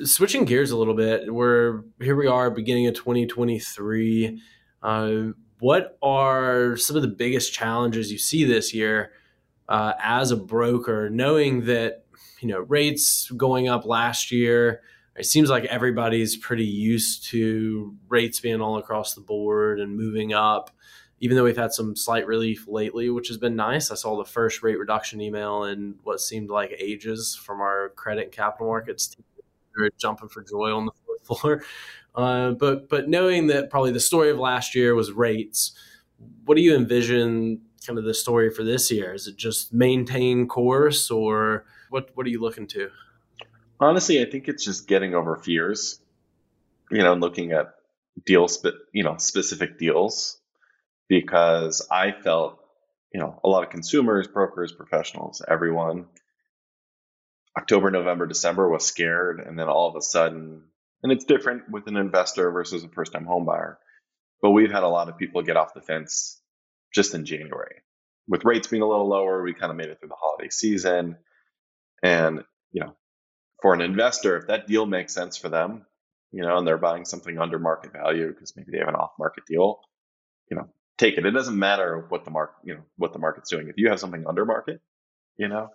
switching 0.04 0.46
gears 0.46 0.72
a 0.72 0.78
little 0.78 0.94
bit, 0.94 1.34
we're 1.34 1.84
here 2.02 2.16
we 2.16 2.28
are 2.28 2.50
beginning 2.50 2.88
of 2.88 2.96
2023. 2.96 4.42
Uh, 4.82 5.22
what 5.60 5.98
are 6.02 6.76
some 6.76 6.96
of 6.96 7.02
the 7.02 7.08
biggest 7.08 7.54
challenges 7.54 8.12
you 8.12 8.18
see 8.18 8.44
this 8.44 8.74
year 8.74 9.12
uh, 9.70 9.94
as 10.02 10.32
a 10.32 10.36
broker, 10.36 11.10
knowing 11.10 11.66
that 11.66 12.06
you 12.42 12.48
know 12.48 12.60
rates 12.60 13.30
going 13.32 13.68
up 13.68 13.86
last 13.86 14.32
year? 14.32 14.82
It 15.16 15.26
seems 15.26 15.50
like 15.50 15.66
everybody's 15.66 16.36
pretty 16.36 16.66
used 16.66 17.26
to 17.30 17.96
rates 18.10 18.40
being 18.40 18.62
all 18.62 18.78
across 18.78 19.14
the 19.14 19.22
board 19.22 19.80
and 19.80 19.96
moving 19.96 20.34
up 20.34 20.72
even 21.24 21.38
though 21.38 21.46
we've 21.46 21.56
had 21.56 21.72
some 21.72 21.96
slight 21.96 22.28
relief 22.28 22.68
lately, 22.68 23.10
which 23.10 23.30
has 23.30 23.38
been 23.38 23.56
nice. 23.56 23.90
I 23.90 23.96
saw 23.96 24.18
the 24.18 24.30
first 24.30 24.62
rate 24.62 24.78
reduction 24.78 25.22
email 25.22 25.64
in 25.64 25.96
what 26.04 26.20
seemed 26.20 26.50
like 26.50 26.76
ages 26.78 27.34
from 27.34 27.62
our 27.62 27.94
credit 27.96 28.24
and 28.24 28.32
capital 28.34 28.68
markets. 28.68 29.16
Jumping 29.98 30.30
for 30.30 30.44
joy 30.44 30.72
on 30.72 30.86
the 30.86 30.92
fourth 31.06 31.26
floor. 31.42 31.64
Uh, 32.16 32.52
but 32.52 32.90
but 32.90 33.10
knowing 33.10 33.48
that 33.48 33.70
probably 33.70 33.92
the 33.92 34.00
story 34.00 34.30
of 34.30 34.38
last 34.38 34.76
year 34.76 34.96
was 34.96 35.12
rates, 35.12 35.74
what 36.46 36.56
do 36.56 36.62
you 36.62 36.76
envision 36.76 37.62
kind 37.86 37.98
of 37.98 38.06
the 38.06 38.14
story 38.14 38.50
for 38.50 38.64
this 38.64 38.92
year? 38.92 39.14
Is 39.14 39.28
it 39.28 39.36
just 39.36 39.74
maintain 39.74 40.48
course, 40.48 41.10
or 41.10 41.66
what? 41.90 42.12
What 42.14 42.26
are 42.26 42.30
you 42.30 42.42
looking 42.42 42.68
to? 42.68 42.90
Honestly, 43.80 44.22
I 44.22 44.30
think 44.30 44.48
it's 44.48 44.64
just 44.64 44.88
getting 44.88 45.16
over 45.16 45.36
fears. 45.36 46.00
You 46.92 47.02
know, 47.02 47.14
and 47.14 47.22
looking 47.22 47.54
at 47.54 47.74
deals, 48.26 48.58
but 48.58 48.76
you 48.92 49.04
know, 49.04 49.18
specific 49.18 49.80
deals 49.80 50.40
because 51.08 51.86
I 51.92 52.12
felt, 52.12 52.60
you 53.14 53.20
know, 53.20 53.40
a 53.44 53.50
lot 53.50 53.64
of 53.64 53.70
consumers, 53.70 54.28
brokers, 54.28 54.72
professionals, 54.72 55.42
everyone, 55.48 56.06
October, 57.58 57.92
November, 57.92 58.26
December 58.28 58.70
was 58.70 58.86
scared. 58.86 59.40
And 59.40 59.58
then 59.60 59.68
all 59.68 59.90
of 59.90 59.96
a 59.96 60.02
sudden, 60.02 60.64
and 61.04 61.12
it's 61.12 61.26
different 61.26 61.70
with 61.70 61.88
an 61.88 61.98
investor 61.98 62.52
versus 62.52 62.84
a 62.84 62.90
first 62.90 63.14
time 63.14 63.26
home 63.26 63.46
buyer. 63.46 63.80
but 64.42 64.52
we've 64.52 64.72
had 64.72 64.84
a 64.84 64.88
lot 64.90 65.10
of 65.10 65.18
people 65.18 65.42
get 65.42 65.58
off 65.58 65.74
the 65.74 65.82
fence 65.82 66.42
just 66.94 67.16
in 67.16 67.26
January. 67.26 67.78
With 68.28 68.46
rates 68.46 68.68
being 68.68 68.84
a 68.84 68.88
little 68.88 69.08
lower, 69.10 69.42
we 69.42 69.54
kind 69.54 69.72
of 69.72 69.78
made 69.78 69.90
it 69.90 70.00
through 70.00 70.10
the 70.10 70.16
holiday 70.20 70.50
season. 70.50 71.18
And, 72.04 72.44
you 72.72 72.82
know, 72.82 72.96
for 73.62 73.74
an 73.74 73.82
investor, 73.82 74.38
if 74.38 74.48
that 74.48 74.68
deal 74.68 74.86
makes 74.86 75.14
sense 75.14 75.38
for 75.38 75.50
them, 75.50 75.86
you 76.32 76.42
know, 76.44 76.58
and 76.58 76.68
they're 76.68 76.78
buying 76.78 77.06
something 77.06 77.40
under 77.40 77.60
market 77.60 77.94
value 77.94 78.28
because 78.30 78.54
maybe 78.56 78.72
they 78.72 78.80
have 78.80 78.90
an 78.90 78.96
off 78.96 79.12
market 79.20 79.46
deal, 79.48 79.80
you 80.52 80.58
know, 80.58 80.70
take 80.98 81.18
it. 81.18 81.26
It 81.26 81.32
doesn't 81.32 81.58
matter 81.58 82.06
what 82.10 82.26
the 82.26 82.32
market, 82.32 82.56
you 82.66 82.76
know, 82.76 82.84
what 82.98 83.14
the 83.14 83.20
market's 83.20 83.50
doing. 83.50 83.70
If 83.70 83.78
you 83.78 83.90
have 83.90 84.00
something 84.00 84.26
under 84.28 84.46
market, 84.46 84.82
you 85.38 85.48
know, 85.48 85.70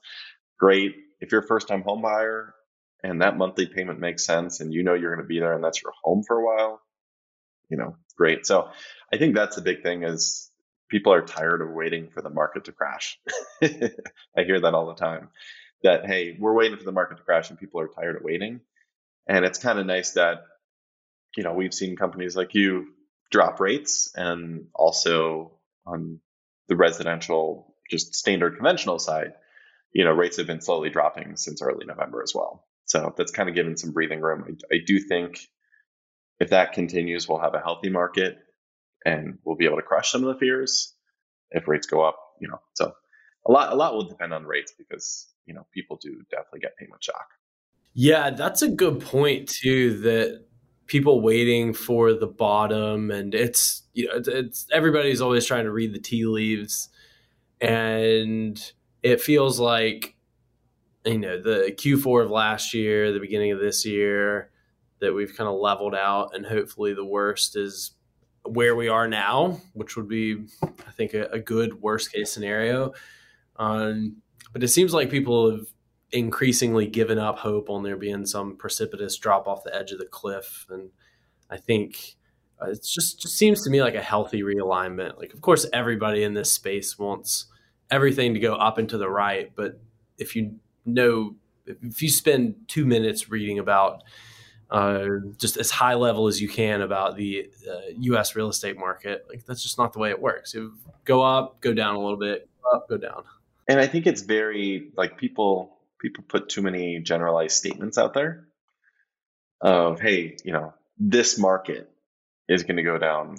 great. 0.59 0.97
If 1.21 1.33
you're 1.33 1.43
a 1.43 1.47
first 1.47 1.69
time 1.69 1.83
home 1.83 2.03
buyer 2.03 2.55
and 3.03 3.23
that 3.23 3.37
monthly 3.37 3.67
payment 3.67 4.01
makes 4.01 4.25
sense 4.25 4.61
and 4.61 4.73
you 4.73 4.83
know 4.83 4.95
you're 4.95 5.15
going 5.15 5.25
to 5.25 5.29
be 5.29 5.41
there 5.41 5.55
and 5.55 5.63
that's 5.63 5.83
your 5.83 5.93
home 6.03 6.23
for 6.27 6.39
a 6.39 6.45
while, 6.45 6.81
you 7.69 7.77
know, 7.77 7.97
great. 8.17 8.47
So 8.47 8.69
I 9.13 9.19
think 9.19 9.35
that's 9.35 9.57
the 9.57 9.63
big 9.63 9.83
thing 9.83 10.03
is 10.03 10.51
people 10.89 11.13
are 11.13 11.23
tired 11.23 11.61
of 11.61 11.71
waiting 11.71 12.11
for 12.11 12.23
the 12.23 12.31
market 12.31 12.65
to 12.65 12.73
crash. 12.73 13.19
I 13.63 14.43
hear 14.45 14.61
that 14.61 14.75
all 14.75 14.87
the 14.87 14.95
time 14.95 15.29
that, 15.83 16.07
hey, 16.07 16.37
we're 16.39 16.55
waiting 16.55 16.79
for 16.79 16.85
the 16.85 16.93
market 16.93 17.19
to 17.19 17.23
crash 17.23 17.51
and 17.51 17.59
people 17.59 17.81
are 17.81 17.89
tired 17.89 18.17
of 18.17 18.23
waiting. 18.23 18.61
And 19.29 19.45
it's 19.45 19.59
kind 19.59 19.79
of 19.79 19.87
nice 19.87 20.13
that, 20.13 20.39
you 21.37 21.43
know, 21.43 21.53
we've 21.53 21.75
seen 21.75 21.97
companies 21.97 22.35
like 22.35 22.55
you 22.55 22.89
drop 23.31 23.61
rates 23.61 24.11
and 24.15 24.67
also 24.75 25.53
on 25.87 26.21
the 26.69 26.77
residential, 26.77 27.75
just 27.91 28.15
standard 28.15 28.57
conventional 28.57 28.99
side, 28.99 29.35
you 29.92 30.04
know, 30.04 30.12
rates 30.12 30.37
have 30.37 30.47
been 30.47 30.61
slowly 30.61 30.90
dropping 30.90 31.37
since 31.37 31.62
early 31.62 31.87
November 31.87 32.23
as 32.23 32.33
well. 32.35 32.66
So 32.85 33.12
that's 33.16 33.33
kind 33.33 33.49
of 33.49 33.54
given 33.54 33.76
some 33.76 33.92
breathing 33.92 34.21
room. 34.21 34.45
I, 34.47 34.76
I 34.76 34.78
do 34.87 34.99
think 34.99 35.40
if 36.40 36.50
that 36.50 36.73
continues, 36.73 37.28
we'll 37.28 37.40
have 37.40 37.54
a 37.54 37.61
healthy 37.61 37.90
market 37.90 38.38
and 39.04 39.38
we'll 39.45 39.57
be 39.57 39.66
able 39.66 39.76
to 39.76 39.83
crush 39.83 40.11
some 40.11 40.25
of 40.25 40.33
the 40.33 40.38
fears 40.38 40.95
if 41.50 41.68
rates 41.68 41.87
go 41.87 42.02
up, 42.02 42.18
you 42.40 42.49
know. 42.49 42.61
So 42.75 42.92
a 43.47 43.52
lot 43.52 43.73
a 43.73 43.76
lot 43.76 43.95
will 43.95 44.09
depend 44.09 44.33
on 44.33 44.45
rates 44.45 44.73
because, 44.76 45.26
you 45.47 45.54
know, 45.54 45.66
people 45.73 45.99
do 46.00 46.23
definitely 46.30 46.61
get 46.61 46.76
payment 46.76 47.02
shock. 47.02 47.26
Yeah, 47.95 48.30
that's 48.30 48.62
a 48.62 48.68
good 48.68 49.00
point 49.00 49.49
too 49.49 49.99
that 50.00 50.45
people 50.87 51.21
waiting 51.21 51.75
for 51.75 52.14
the 52.14 52.26
bottom 52.26 53.11
and 53.11 53.35
it's 53.35 53.83
you 53.92 54.07
know 54.07 54.14
it's, 54.14 54.28
it's 54.28 54.66
everybody's 54.73 55.21
always 55.21 55.45
trying 55.45 55.64
to 55.64 55.71
read 55.71 55.92
the 55.92 55.99
tea 55.99 56.25
leaves 56.25 56.88
and 57.61 58.73
it 59.11 59.21
feels 59.21 59.59
like 59.59 60.15
you 61.05 61.19
know 61.19 61.41
the 61.41 61.75
Q4 61.77 62.25
of 62.25 62.31
last 62.31 62.75
year, 62.75 63.12
the 63.12 63.21
beginning 63.21 63.53
of 63.53 63.61
this 63.61 63.85
year 63.85 64.50
that 65.00 65.15
we've 65.15 65.37
kind 65.37 65.49
of 65.49 65.59
leveled 65.59 65.95
out 65.95 66.35
and 66.35 66.45
hopefully 66.45 66.93
the 66.93 67.05
worst 67.05 67.57
is 67.57 67.93
where 68.45 68.75
we 68.75 68.88
are 68.88 69.07
now, 69.07 69.61
which 69.75 69.97
would 69.97 70.09
be 70.09 70.47
I 70.62 70.91
think 70.93 71.15
a, 71.15 71.27
a 71.27 71.38
good 71.38 71.81
worst 71.81 72.12
case 72.12 72.33
scenario. 72.33 72.93
Um, 73.57 74.17
but 74.53 74.62
it 74.62 74.69
seems 74.69 74.95
like 74.95 75.11
people 75.11 75.50
have 75.50 75.67
increasingly 76.11 76.87
given 76.87 77.19
up 77.19 77.38
hope 77.38 77.69
on 77.69 77.83
there 77.83 77.97
being 77.97 78.25
some 78.25 78.57
precipitous 78.57 79.17
drop 79.17 79.47
off 79.47 79.65
the 79.65 79.75
edge 79.75 79.93
of 79.93 79.99
the 79.99 80.07
cliff 80.07 80.67
and 80.71 80.88
i 81.50 81.57
think 81.57 82.17
uh, 82.62 82.71
it 82.71 82.83
just 82.83 83.21
just 83.21 83.37
seems 83.37 83.62
to 83.62 83.69
me 83.69 83.83
like 83.83 83.95
a 83.95 84.03
healthy 84.03 84.43
realignment 84.43 85.19
like 85.19 85.35
of 85.35 85.43
course 85.43 85.67
everybody 85.73 86.23
in 86.23 86.33
this 86.33 86.50
space 86.50 86.99
wants 86.99 87.47
everything 87.90 88.35
to 88.35 88.40
go 88.40 88.54
up 88.54 88.78
and 88.78 88.88
to 88.88 88.99
the 88.99 89.09
right 89.09 89.52
but 89.54 89.80
if 90.18 90.37
you 90.37 90.57
know 90.85 91.35
if 91.66 92.02
you 92.02 92.09
spend 92.09 92.54
two 92.66 92.87
minutes 92.87 93.30
reading 93.30 93.59
about 93.59 94.02
uh, 94.71 95.07
just 95.38 95.57
as 95.57 95.71
high 95.71 95.95
level 95.95 96.26
as 96.26 96.40
you 96.40 96.49
can 96.49 96.83
about 96.83 97.16
the 97.16 97.50
uh, 97.68 97.80
U.S. 98.00 98.37
real 98.37 98.49
estate 98.49 98.78
market. 98.78 99.25
Like 99.28 99.45
that's 99.47 99.62
just 99.62 99.78
not 99.78 99.92
the 99.92 99.99
way 99.99 100.11
it 100.11 100.21
works. 100.21 100.52
You 100.52 100.75
go 101.04 101.23
up, 101.23 101.61
go 101.61 101.73
down 101.73 101.95
a 101.95 102.00
little 102.00 102.18
bit, 102.18 102.49
go 102.62 102.76
up, 102.76 102.88
go 102.88 102.99
down. 102.99 103.25
And 103.66 103.80
I 103.80 103.87
think 103.87 104.07
it's 104.07 104.23
very 104.23 104.90
like 104.97 105.16
people 105.16 105.78
people 106.00 106.25
put 106.26 106.49
too 106.49 106.62
many 106.62 107.00
generalized 107.00 107.57
statements 107.57 107.99
out 107.99 108.14
there 108.14 108.47
of, 109.61 110.00
hey, 110.00 110.37
you 110.45 110.52
know, 110.52 110.75
this 110.99 111.38
market 111.38 111.90
is 112.49 112.62
going 112.62 112.76
to 112.76 112.83
go 112.83 112.99
down 112.99 113.38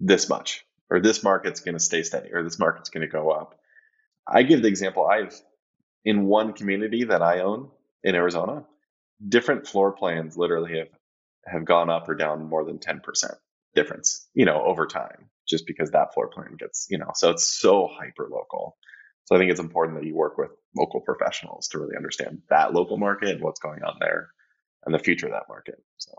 this 0.00 0.28
much, 0.28 0.64
or 0.90 1.00
this 1.00 1.22
market's 1.22 1.60
going 1.60 1.74
to 1.74 1.80
stay 1.80 2.02
steady, 2.02 2.32
or 2.32 2.42
this 2.42 2.58
market's 2.58 2.88
going 2.88 3.06
to 3.06 3.12
go 3.12 3.30
up. 3.30 3.58
I 4.26 4.42
give 4.42 4.62
the 4.62 4.68
example 4.68 5.06
I've 5.06 5.34
in 6.04 6.26
one 6.26 6.52
community 6.52 7.04
that 7.04 7.22
I 7.22 7.40
own 7.40 7.70
in 8.02 8.14
Arizona, 8.14 8.64
different 9.26 9.66
floor 9.66 9.92
plans 9.92 10.36
literally 10.36 10.78
have 10.78 10.88
have 11.46 11.64
gone 11.64 11.90
up 11.90 12.08
or 12.08 12.14
down 12.14 12.48
more 12.48 12.64
than 12.64 12.78
10% 12.78 13.00
difference, 13.74 14.28
you 14.34 14.44
know, 14.44 14.62
over 14.64 14.86
time, 14.86 15.28
just 15.48 15.66
because 15.66 15.90
that 15.90 16.14
floor 16.14 16.28
plan 16.28 16.56
gets, 16.58 16.86
you 16.90 16.98
know, 16.98 17.10
so 17.14 17.30
it's 17.30 17.46
so 17.46 17.88
hyper 17.90 18.28
local. 18.30 18.76
So 19.24 19.34
I 19.34 19.38
think 19.38 19.50
it's 19.50 19.60
important 19.60 19.98
that 19.98 20.06
you 20.06 20.14
work 20.14 20.38
with 20.38 20.50
local 20.76 21.00
professionals 21.00 21.68
to 21.68 21.78
really 21.78 21.96
understand 21.96 22.42
that 22.48 22.72
local 22.74 22.96
market 22.96 23.30
and 23.30 23.40
what's 23.42 23.60
going 23.60 23.82
on 23.82 23.96
there 24.00 24.30
and 24.84 24.94
the 24.94 24.98
future 24.98 25.26
of 25.26 25.32
that 25.32 25.48
market. 25.48 25.82
So 25.98 26.12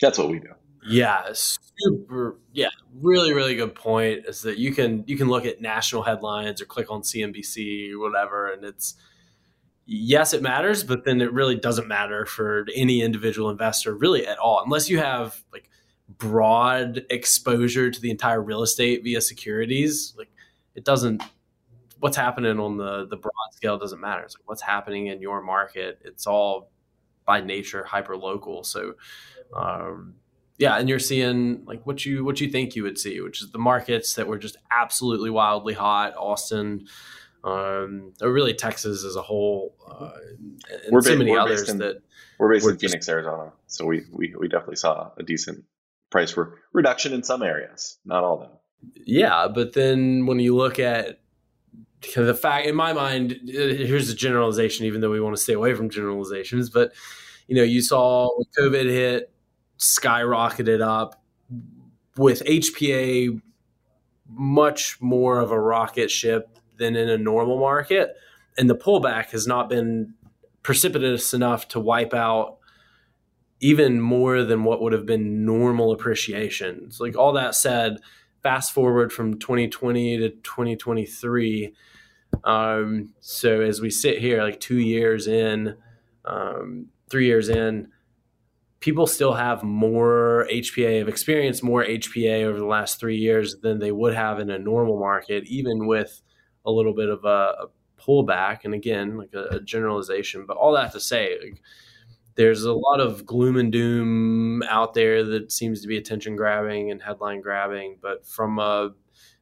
that's 0.00 0.18
what 0.18 0.30
we 0.30 0.38
do. 0.38 0.50
Yeah, 0.88 1.32
super. 1.32 2.38
Yeah, 2.52 2.68
really, 3.00 3.32
really 3.32 3.56
good 3.56 3.74
point. 3.74 4.26
Is 4.26 4.42
that 4.42 4.58
you 4.58 4.72
can 4.72 5.04
you 5.06 5.16
can 5.16 5.28
look 5.28 5.44
at 5.46 5.60
national 5.60 6.02
headlines 6.02 6.60
or 6.62 6.66
click 6.66 6.90
on 6.90 7.02
CNBC 7.02 7.92
or 7.92 7.98
whatever, 7.98 8.50
and 8.52 8.64
it's 8.64 8.94
yes, 9.86 10.32
it 10.32 10.42
matters, 10.42 10.84
but 10.84 11.04
then 11.04 11.20
it 11.20 11.32
really 11.32 11.56
doesn't 11.56 11.88
matter 11.88 12.26
for 12.26 12.66
any 12.74 13.02
individual 13.02 13.50
investor 13.50 13.94
really 13.94 14.26
at 14.26 14.38
all, 14.38 14.62
unless 14.64 14.88
you 14.90 14.98
have 14.98 15.42
like 15.52 15.70
broad 16.08 17.04
exposure 17.10 17.90
to 17.90 18.00
the 18.00 18.10
entire 18.10 18.42
real 18.42 18.62
estate 18.62 19.02
via 19.04 19.20
securities. 19.20 20.14
Like 20.16 20.30
it 20.74 20.84
doesn't 20.84 21.22
what's 22.00 22.16
happening 22.16 22.58
on 22.58 22.76
the 22.76 23.06
the 23.06 23.16
broad 23.16 23.32
scale 23.54 23.78
doesn't 23.78 24.00
matter. 24.00 24.22
It's 24.22 24.36
like 24.36 24.48
what's 24.48 24.62
happening 24.62 25.08
in 25.08 25.20
your 25.20 25.42
market. 25.42 26.00
It's 26.04 26.26
all 26.26 26.70
by 27.24 27.40
nature 27.40 27.84
hyper 27.84 28.16
local. 28.16 28.64
So, 28.64 28.94
um, 29.54 30.14
yeah, 30.58 30.78
and 30.78 30.88
you're 30.88 30.98
seeing 30.98 31.64
like 31.66 31.86
what 31.86 32.04
you 32.04 32.24
what 32.24 32.40
you 32.40 32.48
think 32.48 32.76
you 32.76 32.82
would 32.82 32.98
see, 32.98 33.20
which 33.20 33.42
is 33.42 33.50
the 33.50 33.58
markets 33.58 34.14
that 34.14 34.26
were 34.26 34.38
just 34.38 34.56
absolutely 34.70 35.30
wildly 35.30 35.74
hot, 35.74 36.14
Austin. 36.16 36.86
Um, 37.44 38.12
or 38.20 38.32
really 38.32 38.54
Texas 38.54 39.04
as 39.04 39.14
a 39.14 39.22
whole, 39.22 39.76
uh, 39.88 40.10
and 40.84 40.90
we're 40.90 41.00
so 41.00 41.16
many 41.16 41.36
others 41.36 41.68
in, 41.68 41.78
that 41.78 42.02
we're 42.40 42.52
based 42.52 42.68
in 42.68 42.76
Phoenix, 42.76 43.06
just, 43.06 43.08
Arizona. 43.08 43.52
So 43.68 43.86
we, 43.86 44.02
we 44.10 44.34
we 44.36 44.48
definitely 44.48 44.76
saw 44.76 45.12
a 45.16 45.22
decent 45.22 45.64
price 46.10 46.36
re- 46.36 46.46
reduction 46.72 47.12
in 47.12 47.22
some 47.22 47.44
areas, 47.44 47.98
not 48.04 48.24
all 48.24 48.34
of 48.34 48.48
them. 48.48 48.58
Yeah, 49.04 49.46
but 49.46 49.74
then 49.74 50.26
when 50.26 50.40
you 50.40 50.56
look 50.56 50.80
at 50.80 51.20
the 52.14 52.34
fact 52.34 52.66
in 52.66 52.74
my 52.74 52.92
mind 52.92 53.38
here's 53.46 54.10
a 54.10 54.14
generalization 54.14 54.86
even 54.86 55.00
though 55.00 55.10
we 55.10 55.20
want 55.20 55.34
to 55.34 55.42
stay 55.42 55.54
away 55.54 55.74
from 55.74 55.90
generalizations 55.90 56.70
but 56.70 56.92
you 57.48 57.56
know 57.56 57.62
you 57.62 57.80
saw 57.80 58.28
covid 58.56 58.84
hit 58.84 59.32
skyrocketed 59.78 60.80
up 60.80 61.22
with 62.16 62.42
hpa 62.44 63.40
much 64.28 65.00
more 65.00 65.38
of 65.38 65.50
a 65.50 65.60
rocket 65.60 66.10
ship 66.10 66.58
than 66.76 66.96
in 66.96 67.08
a 67.08 67.18
normal 67.18 67.58
market 67.58 68.16
and 68.58 68.70
the 68.70 68.76
pullback 68.76 69.30
has 69.30 69.46
not 69.46 69.68
been 69.68 70.14
precipitous 70.62 71.32
enough 71.32 71.68
to 71.68 71.80
wipe 71.80 72.14
out 72.14 72.58
even 73.60 74.00
more 74.00 74.42
than 74.42 74.64
what 74.64 74.82
would 74.82 74.92
have 74.92 75.06
been 75.06 75.44
normal 75.44 75.92
appreciation. 75.92 76.82
It's 76.86 77.00
like 77.00 77.16
all 77.16 77.32
that 77.34 77.54
said, 77.54 77.98
fast 78.42 78.72
forward 78.72 79.12
from 79.12 79.38
2020 79.38 80.18
to 80.18 80.30
2023. 80.30 81.74
Um, 82.44 83.14
so 83.20 83.60
as 83.60 83.80
we 83.80 83.90
sit 83.90 84.18
here, 84.18 84.42
like 84.42 84.60
two 84.60 84.78
years 84.78 85.26
in, 85.26 85.76
um, 86.24 86.86
three 87.08 87.26
years 87.26 87.48
in, 87.48 87.88
people 88.86 89.08
still 89.08 89.34
have 89.34 89.64
more 89.64 90.46
HPA, 90.48 91.00
have 91.00 91.08
experienced 91.08 91.64
more 91.64 91.84
HPA 91.84 92.44
over 92.44 92.56
the 92.56 92.66
last 92.66 93.00
three 93.00 93.16
years 93.16 93.56
than 93.56 93.80
they 93.80 93.90
would 93.90 94.14
have 94.14 94.38
in 94.38 94.48
a 94.48 94.60
normal 94.60 94.96
market, 94.96 95.42
even 95.48 95.88
with 95.88 96.22
a 96.64 96.70
little 96.70 96.94
bit 96.94 97.08
of 97.08 97.24
a, 97.24 97.64
a 97.64 97.66
pullback. 98.00 98.60
And 98.62 98.74
again, 98.74 99.16
like 99.18 99.34
a, 99.34 99.56
a, 99.56 99.60
generalization, 99.60 100.46
but 100.46 100.56
all 100.56 100.72
that 100.74 100.92
to 100.92 101.00
say, 101.00 101.36
like, 101.42 101.60
there's 102.36 102.62
a 102.62 102.72
lot 102.72 103.00
of 103.00 103.26
gloom 103.26 103.56
and 103.56 103.72
doom 103.72 104.62
out 104.68 104.94
there 104.94 105.24
that 105.24 105.50
seems 105.50 105.80
to 105.80 105.88
be 105.88 105.96
attention 105.96 106.36
grabbing 106.36 106.92
and 106.92 107.02
headline 107.02 107.40
grabbing. 107.40 107.96
But 108.00 108.24
from 108.24 108.60
a 108.60 108.90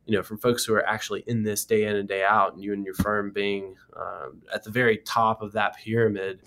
you 0.06 0.16
know, 0.16 0.22
from 0.22 0.38
folks 0.38 0.64
who 0.64 0.72
are 0.72 0.86
actually 0.86 1.22
in 1.26 1.42
this 1.42 1.66
day 1.66 1.84
in 1.84 1.96
and 1.96 2.08
day 2.08 2.24
out, 2.24 2.54
and 2.54 2.62
you 2.62 2.72
and 2.72 2.84
your 2.84 2.94
firm 2.94 3.30
being 3.30 3.74
um, 3.94 4.40
at 4.54 4.64
the 4.64 4.70
very 4.70 4.98
top 4.98 5.42
of 5.42 5.52
that 5.52 5.76
pyramid, 5.76 6.40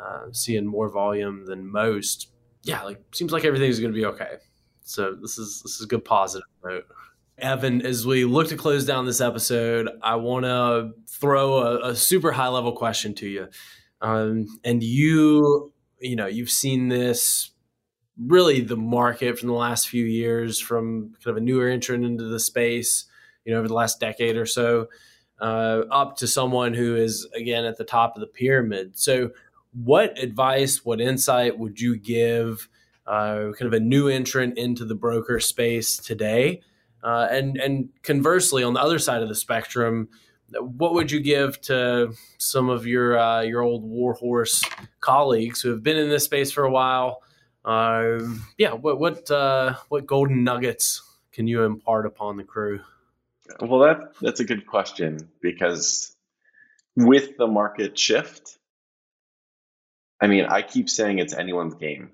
uh, 0.00 0.26
seeing 0.30 0.66
more 0.66 0.88
volume 0.88 1.46
than 1.46 1.66
most, 1.66 2.32
yeah, 2.66 2.82
like 2.82 3.00
seems 3.12 3.32
like 3.32 3.44
everything's 3.44 3.78
going 3.78 3.92
to 3.92 3.96
be 3.96 4.04
okay. 4.06 4.36
So 4.82 5.14
this 5.14 5.38
is 5.38 5.62
this 5.62 5.76
is 5.76 5.82
a 5.82 5.86
good 5.86 6.04
positive 6.04 6.46
note. 6.64 6.84
Evan, 7.38 7.84
as 7.84 8.06
we 8.06 8.24
look 8.24 8.48
to 8.48 8.56
close 8.56 8.84
down 8.84 9.06
this 9.06 9.20
episode, 9.20 9.88
I 10.02 10.16
want 10.16 10.46
to 10.46 10.92
throw 11.06 11.58
a, 11.58 11.90
a, 11.90 11.96
super 11.96 12.32
high 12.32 12.48
level 12.48 12.72
question 12.72 13.14
to 13.16 13.28
you. 13.28 13.48
Um, 14.00 14.46
and 14.64 14.82
you 14.82 15.72
you 16.00 16.16
know, 16.16 16.26
you've 16.26 16.50
seen 16.50 16.88
this 16.88 17.50
really 18.18 18.62
the 18.62 18.76
market 18.76 19.38
from 19.38 19.48
the 19.48 19.54
last 19.54 19.88
few 19.88 20.04
years, 20.04 20.60
from 20.60 21.14
kind 21.22 21.26
of 21.26 21.36
a 21.36 21.40
newer 21.40 21.68
entrant 21.68 22.04
into 22.04 22.24
the 22.24 22.40
space, 22.40 23.04
you 23.44 23.52
know, 23.52 23.58
over 23.58 23.68
the 23.68 23.74
last 23.74 24.00
decade 24.00 24.36
or 24.36 24.46
so, 24.46 24.88
uh, 25.40 25.82
up 25.90 26.16
to 26.16 26.26
someone 26.26 26.74
who 26.74 26.96
is 26.96 27.28
again 27.34 27.64
at 27.64 27.76
the 27.76 27.84
top 27.84 28.16
of 28.16 28.20
the 28.20 28.26
pyramid. 28.26 28.98
So, 28.98 29.30
what 29.82 30.18
advice, 30.18 30.84
what 30.84 31.00
insight 31.00 31.58
would 31.58 31.80
you 31.80 31.96
give? 31.96 32.68
Uh, 33.06 33.52
kind 33.52 33.62
of 33.62 33.72
a 33.72 33.80
new 33.80 34.08
entrant 34.08 34.58
into 34.58 34.84
the 34.84 34.94
broker 34.94 35.38
space 35.38 35.96
today, 35.96 36.60
uh, 37.04 37.28
and 37.30 37.56
and 37.56 37.88
conversely, 38.02 38.64
on 38.64 38.74
the 38.74 38.80
other 38.80 38.98
side 38.98 39.22
of 39.22 39.28
the 39.28 39.34
spectrum, 39.34 40.08
what 40.58 40.94
would 40.94 41.12
you 41.12 41.20
give 41.20 41.60
to 41.60 42.12
some 42.38 42.68
of 42.68 42.84
your 42.84 43.16
uh, 43.16 43.42
your 43.42 43.62
old 43.62 43.84
warhorse 43.84 44.64
colleagues 45.00 45.60
who 45.60 45.70
have 45.70 45.84
been 45.84 45.96
in 45.96 46.08
this 46.08 46.24
space 46.24 46.50
for 46.50 46.64
a 46.64 46.70
while? 46.70 47.22
Uh, 47.64 48.18
yeah, 48.58 48.72
what 48.72 48.98
what 48.98 49.30
uh, 49.30 49.74
what 49.88 50.06
golden 50.06 50.42
nuggets 50.42 51.02
can 51.32 51.46
you 51.46 51.62
impart 51.62 52.06
upon 52.06 52.36
the 52.36 52.44
crew? 52.44 52.80
Well, 53.60 53.80
that 53.80 54.14
that's 54.20 54.40
a 54.40 54.44
good 54.44 54.66
question 54.66 55.28
because 55.40 56.16
with 56.96 57.36
the 57.36 57.46
market 57.46 57.96
shift, 57.98 58.58
I 60.20 60.26
mean, 60.26 60.46
I 60.46 60.62
keep 60.62 60.88
saying 60.88 61.18
it's 61.18 61.34
anyone's 61.34 61.74
game, 61.74 62.10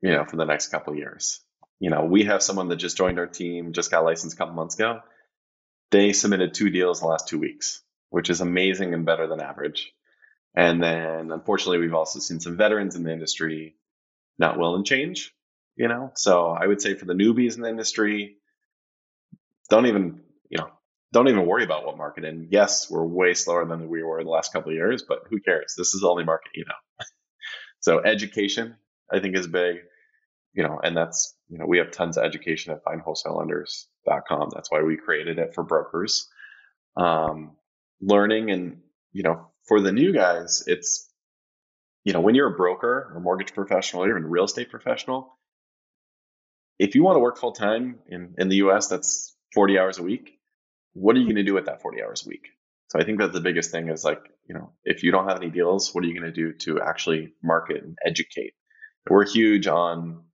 you 0.00 0.12
know, 0.12 0.24
for 0.24 0.36
the 0.36 0.44
next 0.44 0.68
couple 0.68 0.96
years. 0.96 1.40
You 1.80 1.90
know, 1.90 2.04
we 2.04 2.24
have 2.24 2.42
someone 2.42 2.68
that 2.68 2.76
just 2.76 2.96
joined 2.96 3.18
our 3.18 3.26
team, 3.26 3.72
just 3.72 3.90
got 3.90 4.04
licensed 4.04 4.34
a 4.34 4.38
couple 4.38 4.54
months 4.54 4.74
ago. 4.74 5.00
They 5.90 6.12
submitted 6.12 6.54
two 6.54 6.70
deals 6.70 7.00
in 7.00 7.04
the 7.04 7.10
last 7.10 7.28
two 7.28 7.38
weeks, 7.38 7.82
which 8.10 8.30
is 8.30 8.40
amazing 8.40 8.94
and 8.94 9.06
better 9.06 9.26
than 9.26 9.40
average. 9.40 9.92
And 10.54 10.82
then 10.82 11.30
unfortunately, 11.30 11.78
we've 11.78 11.94
also 11.94 12.18
seen 12.18 12.40
some 12.40 12.56
veterans 12.56 12.96
in 12.96 13.04
the 13.04 13.12
industry 13.12 13.76
not 14.38 14.58
willing 14.58 14.84
to 14.84 14.88
change, 14.88 15.32
you 15.76 15.88
know? 15.88 16.12
So 16.14 16.48
I 16.48 16.66
would 16.66 16.80
say 16.80 16.94
for 16.94 17.04
the 17.04 17.14
newbies 17.14 17.56
in 17.56 17.62
the 17.62 17.68
industry, 17.68 18.36
don't 19.70 19.86
even, 19.86 20.22
you 20.48 20.58
know, 20.58 20.70
don't 21.12 21.28
even 21.28 21.46
worry 21.46 21.64
about 21.64 21.86
what 21.86 21.96
market. 21.96 22.24
And 22.24 22.48
yes, 22.50 22.90
we're 22.90 23.04
way 23.04 23.34
slower 23.34 23.64
than 23.66 23.88
we 23.88 24.02
were 24.02 24.22
the 24.22 24.30
last 24.30 24.52
couple 24.52 24.70
of 24.70 24.76
years, 24.76 25.04
but 25.06 25.20
who 25.30 25.40
cares? 25.40 25.74
This 25.76 25.94
is 25.94 26.00
the 26.00 26.08
only 26.08 26.24
market 26.24 26.50
you 26.54 26.64
know. 26.66 27.06
so 27.88 28.02
education, 28.04 28.76
I 29.10 29.20
think, 29.20 29.36
is 29.36 29.46
big, 29.46 29.76
you 30.52 30.62
know, 30.62 30.78
and 30.82 30.96
that's, 30.96 31.34
you 31.48 31.58
know, 31.58 31.66
we 31.66 31.78
have 31.78 31.90
tons 31.90 32.18
of 32.18 32.24
education 32.24 32.72
at 32.72 32.84
findwholesalelenders.com. 32.84 34.50
That's 34.54 34.70
why 34.70 34.82
we 34.82 34.96
created 34.96 35.38
it 35.38 35.54
for 35.54 35.64
brokers. 35.64 36.28
Um, 36.96 37.56
learning 38.00 38.50
and, 38.50 38.80
you 39.12 39.22
know, 39.22 39.46
for 39.66 39.80
the 39.80 39.92
new 39.92 40.12
guys, 40.12 40.64
it's, 40.66 41.08
you 42.04 42.12
know, 42.12 42.20
when 42.20 42.34
you're 42.34 42.52
a 42.52 42.56
broker 42.56 43.12
or 43.14 43.20
mortgage 43.20 43.54
professional 43.54 44.04
or 44.04 44.10
even 44.10 44.26
real 44.26 44.44
estate 44.44 44.70
professional, 44.70 45.38
if 46.78 46.94
you 46.94 47.02
want 47.02 47.16
to 47.16 47.20
work 47.20 47.38
full 47.38 47.52
time 47.52 48.00
in, 48.08 48.34
in 48.38 48.48
the 48.48 48.56
US, 48.56 48.88
that's 48.88 49.34
40 49.54 49.78
hours 49.78 49.98
a 49.98 50.02
week 50.02 50.38
what 50.98 51.16
are 51.16 51.20
you 51.20 51.26
going 51.26 51.36
to 51.36 51.44
do 51.44 51.54
with 51.54 51.66
that 51.66 51.82
40 51.82 52.02
hours 52.02 52.24
a 52.26 52.28
week? 52.28 52.48
So 52.88 52.98
I 52.98 53.04
think 53.04 53.18
that 53.18 53.32
the 53.32 53.40
biggest 53.40 53.70
thing 53.70 53.88
is 53.88 54.04
like, 54.04 54.20
you 54.48 54.54
know, 54.54 54.72
if 54.84 55.02
you 55.02 55.12
don't 55.12 55.28
have 55.28 55.38
any 55.38 55.50
deals, 55.50 55.94
what 55.94 56.04
are 56.04 56.06
you 56.06 56.18
going 56.18 56.32
to 56.32 56.52
do 56.52 56.52
to 56.58 56.80
actually 56.80 57.34
market 57.42 57.82
and 57.82 57.96
educate? 58.04 58.54
We're 59.08 59.26
huge 59.26 59.66
on, 59.66 60.24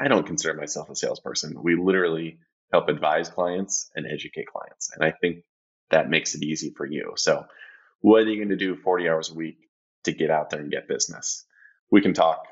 I 0.00 0.08
don't 0.08 0.26
consider 0.26 0.54
myself 0.54 0.90
a 0.90 0.96
salesperson. 0.96 1.62
We 1.62 1.76
literally 1.76 2.38
help 2.72 2.88
advise 2.88 3.28
clients 3.28 3.90
and 3.94 4.06
educate 4.06 4.46
clients. 4.46 4.90
And 4.94 5.04
I 5.04 5.12
think 5.12 5.44
that 5.90 6.10
makes 6.10 6.34
it 6.34 6.42
easy 6.42 6.72
for 6.76 6.86
you. 6.86 7.12
So 7.16 7.46
what 8.00 8.22
are 8.22 8.30
you 8.30 8.36
going 8.36 8.48
to 8.48 8.56
do 8.56 8.76
40 8.76 9.08
hours 9.08 9.30
a 9.30 9.34
week 9.34 9.58
to 10.04 10.12
get 10.12 10.30
out 10.30 10.50
there 10.50 10.60
and 10.60 10.70
get 10.70 10.88
business? 10.88 11.44
We 11.90 12.00
can 12.00 12.14
talk 12.14 12.46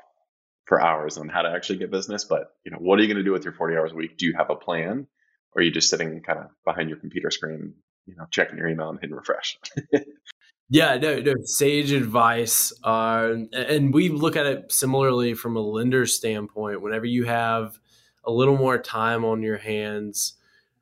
for 0.65 0.81
hours 0.81 1.17
on 1.17 1.27
how 1.27 1.41
to 1.41 1.49
actually 1.49 1.79
get 1.79 1.91
business, 1.91 2.23
but 2.23 2.47
you 2.65 2.71
know, 2.71 2.77
what 2.77 2.99
are 2.99 3.01
you 3.01 3.07
going 3.07 3.17
to 3.17 3.23
do 3.23 3.33
with 3.33 3.43
your 3.43 3.53
40 3.53 3.75
hours 3.75 3.91
a 3.91 3.95
week? 3.95 4.17
Do 4.17 4.25
you 4.25 4.35
have 4.37 4.49
a 4.49 4.55
plan? 4.55 5.07
or 5.53 5.61
are 5.61 5.63
you 5.63 5.71
just 5.71 5.89
sitting 5.89 6.21
kind 6.21 6.39
of 6.39 6.45
behind 6.65 6.89
your 6.89 6.99
computer 6.99 7.29
screen, 7.29 7.73
you 8.05 8.15
know, 8.15 8.25
checking 8.31 8.57
your 8.57 8.67
email 8.67 8.89
and 8.89 8.99
hitting 8.99 9.15
refresh? 9.15 9.57
yeah, 10.73 10.97
no, 10.97 11.19
no, 11.19 11.35
sage 11.43 11.91
advice. 11.91 12.73
Uh, 12.83 13.35
and 13.53 13.93
we 13.93 14.09
look 14.09 14.35
at 14.35 14.47
it 14.47 14.71
similarly 14.71 15.35
from 15.35 15.55
a 15.55 15.59
lender 15.59 16.07
standpoint. 16.07 16.81
Whenever 16.81 17.05
you 17.05 17.25
have 17.25 17.79
a 18.23 18.31
little 18.31 18.57
more 18.57 18.79
time 18.79 19.23
on 19.23 19.43
your 19.43 19.59
hands, 19.59 20.33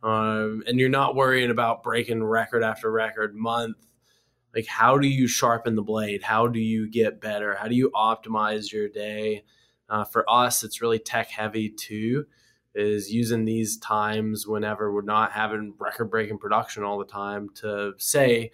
um, 0.02 0.64
and 0.66 0.80
you're 0.80 0.88
not 0.88 1.16
worrying 1.16 1.52
about 1.52 1.84
breaking 1.84 2.24
record 2.24 2.64
after 2.64 2.90
record 2.90 3.36
month, 3.36 3.76
like 4.56 4.66
how 4.66 4.98
do 4.98 5.10
you 5.10 5.28
sharpen 5.28 5.76
the 5.76 5.82
blade? 5.82 6.24
How 6.24 6.48
do 6.48 6.62
you 6.62 6.90
get 6.90 7.20
better? 7.20 7.56
How 7.56 7.68
do 7.68 7.76
you 7.76 7.92
optimize 7.94 8.72
your 8.72 8.88
day? 8.88 9.44
Uh, 9.90 10.06
for 10.06 10.24
us, 10.32 10.64
it's 10.64 10.82
really 10.82 11.00
tech 11.00 11.30
heavy 11.32 11.68
too 11.68 12.28
is 12.74 13.12
using 13.12 13.44
these 13.44 13.76
times 13.76 14.48
whenever 14.48 14.94
we're 14.94 15.02
not 15.02 15.34
having 15.34 15.74
record 15.78 16.10
breaking 16.10 16.38
production 16.38 16.84
all 16.84 16.98
the 16.98 17.04
time 17.04 17.50
to 17.56 17.92
say 17.98 18.52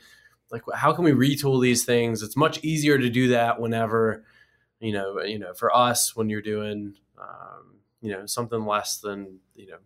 like 0.51 0.63
how 0.73 0.93
can 0.93 1.03
we 1.03 1.11
retool 1.11 1.61
these 1.61 1.85
things 1.85 2.21
it's 2.21 2.37
much 2.37 2.63
easier 2.63 2.97
to 2.97 3.09
do 3.09 3.29
that 3.29 3.59
whenever 3.59 4.23
you 4.79 4.93
know 4.93 5.21
you 5.21 5.39
know 5.39 5.53
for 5.53 5.75
us 5.75 6.15
when 6.15 6.29
you're 6.29 6.41
doing 6.41 6.95
um, 7.19 7.79
you 8.01 8.11
know 8.11 8.25
something 8.25 8.65
less 8.65 8.97
than 8.97 9.39
you 9.55 9.67
know 9.67 9.77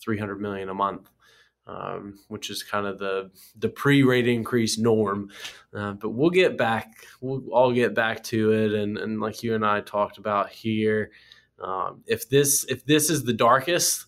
300 0.00 0.40
million 0.40 0.68
a 0.68 0.74
month 0.74 1.10
um, 1.66 2.18
which 2.28 2.48
is 2.50 2.62
kind 2.62 2.86
of 2.86 2.98
the 2.98 3.30
the 3.58 3.68
pre-rate 3.68 4.28
increase 4.28 4.78
norm. 4.78 5.30
Uh, 5.74 5.92
but 5.92 6.10
we'll 6.10 6.30
get 6.30 6.56
back. 6.56 6.94
We'll 7.20 7.42
all 7.50 7.72
get 7.72 7.94
back 7.94 8.22
to 8.24 8.52
it, 8.52 8.72
and 8.72 8.96
and 8.96 9.20
like 9.20 9.42
you 9.42 9.54
and 9.54 9.66
I 9.66 9.80
talked 9.80 10.18
about 10.18 10.50
here, 10.50 11.10
um, 11.60 12.02
if 12.06 12.28
this 12.28 12.64
if 12.68 12.84
this 12.84 13.10
is 13.10 13.24
the 13.24 13.32
darkest, 13.32 14.06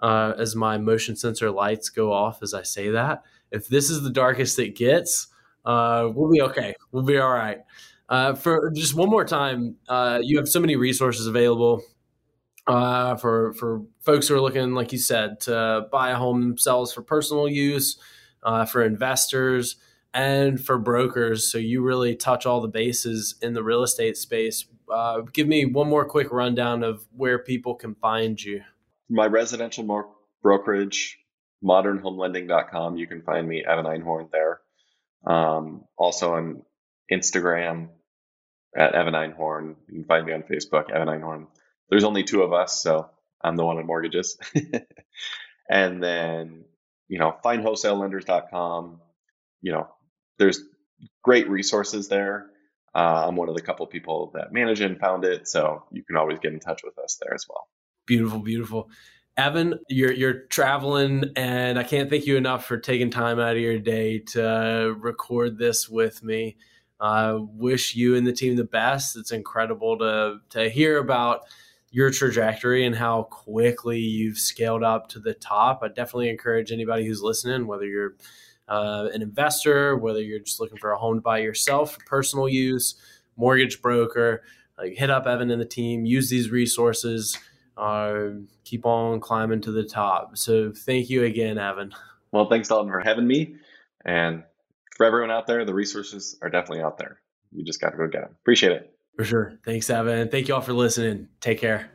uh, 0.00 0.32
as 0.38 0.56
my 0.56 0.78
motion 0.78 1.16
sensor 1.16 1.50
lights 1.50 1.90
go 1.90 2.12
off 2.12 2.42
as 2.42 2.54
I 2.54 2.62
say 2.62 2.90
that, 2.90 3.22
if 3.50 3.68
this 3.68 3.90
is 3.90 4.02
the 4.02 4.10
darkest 4.10 4.58
it 4.58 4.74
gets, 4.74 5.28
uh, 5.64 6.08
we'll 6.14 6.30
be 6.30 6.42
okay. 6.42 6.74
We'll 6.92 7.04
be 7.04 7.18
all 7.18 7.30
right. 7.30 7.58
Uh, 8.08 8.34
for 8.34 8.70
just 8.74 8.94
one 8.94 9.08
more 9.08 9.24
time, 9.24 9.76
uh, 9.88 10.20
you 10.22 10.36
have 10.38 10.48
so 10.48 10.60
many 10.60 10.76
resources 10.76 11.26
available 11.26 11.82
uh, 12.66 13.16
for 13.16 13.54
for 13.54 13.82
folks 14.00 14.28
who 14.28 14.34
are 14.34 14.40
looking, 14.40 14.74
like 14.74 14.92
you 14.92 14.98
said, 14.98 15.40
to 15.40 15.86
buy 15.90 16.10
a 16.10 16.16
home 16.16 16.40
themselves 16.40 16.92
for 16.92 17.02
personal 17.02 17.48
use, 17.48 17.98
uh, 18.42 18.64
for 18.64 18.84
investors, 18.84 19.76
and 20.12 20.64
for 20.64 20.78
brokers. 20.78 21.50
So 21.50 21.58
you 21.58 21.82
really 21.82 22.14
touch 22.14 22.46
all 22.46 22.60
the 22.60 22.68
bases 22.68 23.36
in 23.40 23.54
the 23.54 23.62
real 23.62 23.82
estate 23.82 24.16
space 24.16 24.66
uh, 24.92 25.20
give 25.32 25.46
me 25.46 25.64
one 25.64 25.88
more 25.88 26.04
quick 26.04 26.30
rundown 26.30 26.82
of 26.82 27.06
where 27.16 27.38
people 27.38 27.74
can 27.74 27.94
find 27.96 28.42
you. 28.42 28.62
My 29.08 29.26
residential 29.26 29.84
brokerage, 30.42 31.18
modernhomelending.com. 31.62 32.96
You 32.96 33.06
can 33.06 33.22
find 33.22 33.48
me, 33.48 33.64
Evan 33.66 33.86
Einhorn, 33.86 34.30
there. 34.30 34.60
Um, 35.26 35.84
also 35.96 36.34
on 36.34 36.62
Instagram 37.10 37.88
at 38.76 38.94
Evan 38.94 39.14
Einhorn. 39.14 39.76
You 39.88 39.94
can 39.94 40.04
find 40.04 40.26
me 40.26 40.32
on 40.32 40.42
Facebook, 40.42 40.90
Evan 40.90 41.08
Einhorn. 41.08 41.46
There's 41.88 42.04
only 42.04 42.24
two 42.24 42.42
of 42.42 42.52
us, 42.52 42.82
so 42.82 43.10
I'm 43.42 43.56
the 43.56 43.64
one 43.64 43.78
on 43.78 43.86
mortgages. 43.86 44.38
and 45.70 46.02
then, 46.02 46.64
you 47.08 47.18
know, 47.18 47.36
findwholesalelenders.com. 47.44 49.00
You 49.62 49.72
know, 49.72 49.88
there's 50.38 50.60
great 51.22 51.48
resources 51.48 52.08
there. 52.08 52.46
Uh, 52.94 53.26
I'm 53.26 53.36
one 53.36 53.48
of 53.48 53.56
the 53.56 53.62
couple 53.62 53.86
people 53.86 54.30
that 54.34 54.52
manage 54.52 54.80
and 54.80 54.98
found 54.98 55.24
it, 55.24 55.48
so 55.48 55.84
you 55.90 56.04
can 56.04 56.16
always 56.16 56.38
get 56.38 56.52
in 56.52 56.60
touch 56.60 56.82
with 56.84 56.96
us 56.98 57.18
there 57.20 57.34
as 57.34 57.44
well. 57.48 57.68
Beautiful, 58.06 58.38
beautiful. 58.38 58.88
Evan, 59.36 59.80
you're 59.88 60.12
you're 60.12 60.46
traveling, 60.46 61.32
and 61.34 61.78
I 61.78 61.82
can't 61.82 62.08
thank 62.08 62.26
you 62.26 62.36
enough 62.36 62.66
for 62.66 62.76
taking 62.76 63.10
time 63.10 63.40
out 63.40 63.56
of 63.56 63.62
your 63.62 63.78
day 63.78 64.20
to 64.20 64.94
record 64.98 65.58
this 65.58 65.88
with 65.88 66.22
me. 66.22 66.56
I 67.00 67.30
uh, 67.30 67.38
wish 67.40 67.96
you 67.96 68.14
and 68.14 68.24
the 68.24 68.32
team 68.32 68.54
the 68.54 68.64
best. 68.64 69.16
It's 69.16 69.32
incredible 69.32 69.98
to 69.98 70.38
to 70.50 70.70
hear 70.70 70.98
about 70.98 71.40
your 71.90 72.10
trajectory 72.10 72.84
and 72.84 72.94
how 72.94 73.24
quickly 73.24 73.98
you've 73.98 74.38
scaled 74.38 74.84
up 74.84 75.08
to 75.08 75.20
the 75.20 75.34
top. 75.34 75.80
I 75.82 75.88
definitely 75.88 76.28
encourage 76.28 76.70
anybody 76.70 77.06
who's 77.06 77.22
listening, 77.22 77.66
whether 77.66 77.86
you're 77.86 78.14
uh, 78.68 79.08
an 79.12 79.22
investor, 79.22 79.96
whether 79.96 80.20
you're 80.20 80.40
just 80.40 80.60
looking 80.60 80.78
for 80.78 80.92
a 80.92 80.98
home 80.98 81.16
to 81.16 81.20
buy 81.20 81.38
yourself 81.38 81.94
for 81.94 82.00
personal 82.04 82.48
use, 82.48 82.94
mortgage 83.36 83.82
broker, 83.82 84.42
like 84.78 84.94
hit 84.94 85.10
up 85.10 85.26
Evan 85.26 85.50
and 85.50 85.60
the 85.60 85.66
team, 85.66 86.04
use 86.04 86.30
these 86.30 86.50
resources, 86.50 87.38
uh, 87.76 88.28
keep 88.64 88.86
on 88.86 89.20
climbing 89.20 89.60
to 89.62 89.72
the 89.72 89.84
top. 89.84 90.36
So 90.36 90.72
thank 90.72 91.10
you 91.10 91.24
again, 91.24 91.58
Evan. 91.58 91.92
Well, 92.32 92.48
thanks, 92.48 92.68
Dalton, 92.68 92.90
for 92.90 93.00
having 93.00 93.26
me. 93.26 93.56
And 94.04 94.42
for 94.96 95.06
everyone 95.06 95.30
out 95.30 95.46
there, 95.46 95.64
the 95.64 95.74
resources 95.74 96.36
are 96.42 96.50
definitely 96.50 96.82
out 96.82 96.98
there. 96.98 97.20
You 97.52 97.64
just 97.64 97.80
got 97.80 97.90
to 97.90 97.96
go 97.96 98.06
get 98.06 98.22
them. 98.22 98.36
Appreciate 98.42 98.72
it. 98.72 98.94
For 99.16 99.24
sure. 99.24 99.54
Thanks, 99.64 99.88
Evan. 99.90 100.28
Thank 100.28 100.48
you 100.48 100.54
all 100.54 100.60
for 100.60 100.72
listening. 100.72 101.28
Take 101.40 101.60
care. 101.60 101.90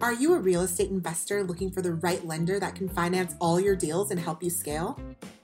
Are 0.00 0.14
you 0.14 0.34
a 0.34 0.38
real 0.38 0.62
estate 0.62 0.90
investor 0.90 1.44
looking 1.44 1.70
for 1.70 1.82
the 1.82 1.94
right 1.94 2.26
lender 2.26 2.58
that 2.58 2.74
can 2.74 2.88
finance 2.88 3.36
all 3.40 3.60
your 3.60 3.76
deals 3.76 4.10
and 4.10 4.18
help 4.18 4.42
you 4.42 4.50
scale? 4.50 4.98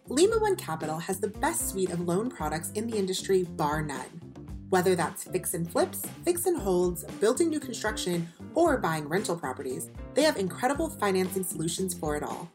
Lima 0.08 0.38
One 0.38 0.56
Capital 0.56 0.98
has 0.98 1.20
the 1.20 1.28
best 1.28 1.68
suite 1.68 1.90
of 1.90 2.00
loan 2.00 2.30
products 2.30 2.72
in 2.72 2.86
the 2.88 2.96
industry, 2.96 3.44
bar 3.44 3.82
none. 3.82 4.25
Whether 4.68 4.96
that's 4.96 5.24
fix 5.24 5.54
and 5.54 5.70
flips, 5.70 6.02
fix 6.24 6.46
and 6.46 6.56
holds, 6.56 7.04
building 7.20 7.50
new 7.50 7.60
construction, 7.60 8.28
or 8.54 8.78
buying 8.78 9.08
rental 9.08 9.36
properties, 9.36 9.90
they 10.14 10.22
have 10.22 10.36
incredible 10.36 10.90
financing 10.90 11.44
solutions 11.44 11.94
for 11.94 12.16
it 12.16 12.22
all. 12.24 12.50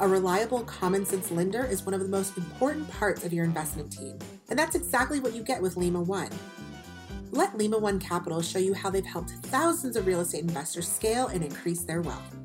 A 0.00 0.08
reliable, 0.08 0.62
common 0.64 1.04
sense 1.04 1.30
lender 1.30 1.64
is 1.64 1.84
one 1.84 1.94
of 1.94 2.00
the 2.00 2.08
most 2.08 2.36
important 2.36 2.90
parts 2.90 3.24
of 3.24 3.32
your 3.32 3.44
investment 3.44 3.92
team, 3.92 4.18
and 4.48 4.58
that's 4.58 4.74
exactly 4.74 5.20
what 5.20 5.34
you 5.34 5.42
get 5.42 5.60
with 5.60 5.76
Lima 5.76 6.00
One. 6.00 6.30
Let 7.32 7.56
Lima 7.58 7.78
One 7.78 7.98
Capital 7.98 8.40
show 8.40 8.58
you 8.58 8.72
how 8.72 8.88
they've 8.88 9.04
helped 9.04 9.30
thousands 9.46 9.96
of 9.96 10.06
real 10.06 10.20
estate 10.20 10.42
investors 10.42 10.88
scale 10.90 11.26
and 11.28 11.44
increase 11.44 11.82
their 11.82 12.00
wealth. 12.00 12.36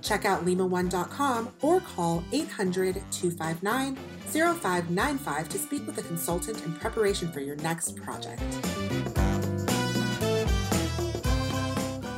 Check 0.00 0.24
out 0.24 0.44
lima1.com 0.46 1.52
or 1.62 1.80
call 1.80 2.22
800 2.30 2.94
259 3.10 3.98
0595 4.26 5.48
to 5.48 5.58
speak 5.58 5.86
with 5.86 5.98
a 5.98 6.02
consultant 6.02 6.64
in 6.64 6.72
preparation 6.74 7.30
for 7.30 7.40
your 7.40 7.56
next 7.56 7.96
project. 7.96 8.42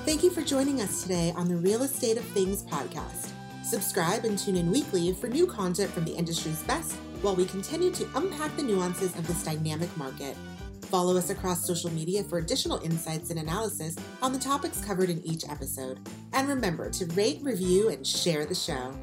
Thank 0.04 0.22
you 0.22 0.30
for 0.30 0.42
joining 0.42 0.80
us 0.80 1.02
today 1.02 1.32
on 1.36 1.48
the 1.48 1.56
Real 1.56 1.82
Estate 1.82 2.16
of 2.16 2.24
Things 2.24 2.62
podcast. 2.62 3.30
Subscribe 3.62 4.24
and 4.24 4.38
tune 4.38 4.56
in 4.56 4.70
weekly 4.70 5.12
for 5.12 5.28
new 5.28 5.46
content 5.46 5.90
from 5.90 6.04
the 6.04 6.12
industry's 6.14 6.62
best 6.62 6.94
while 7.20 7.36
we 7.36 7.44
continue 7.44 7.90
to 7.90 8.08
unpack 8.14 8.56
the 8.56 8.62
nuances 8.62 9.14
of 9.16 9.26
this 9.26 9.44
dynamic 9.44 9.94
market. 9.96 10.36
Follow 10.82 11.18
us 11.18 11.28
across 11.28 11.66
social 11.66 11.90
media 11.92 12.24
for 12.24 12.38
additional 12.38 12.78
insights 12.80 13.28
and 13.28 13.38
analysis 13.38 13.94
on 14.22 14.32
the 14.32 14.38
topics 14.38 14.82
covered 14.82 15.10
in 15.10 15.22
each 15.26 15.44
episode. 15.46 16.00
And 16.32 16.48
remember 16.48 16.88
to 16.90 17.04
rate, 17.08 17.40
review, 17.42 17.90
and 17.90 18.06
share 18.06 18.46
the 18.46 18.54
show. 18.54 18.94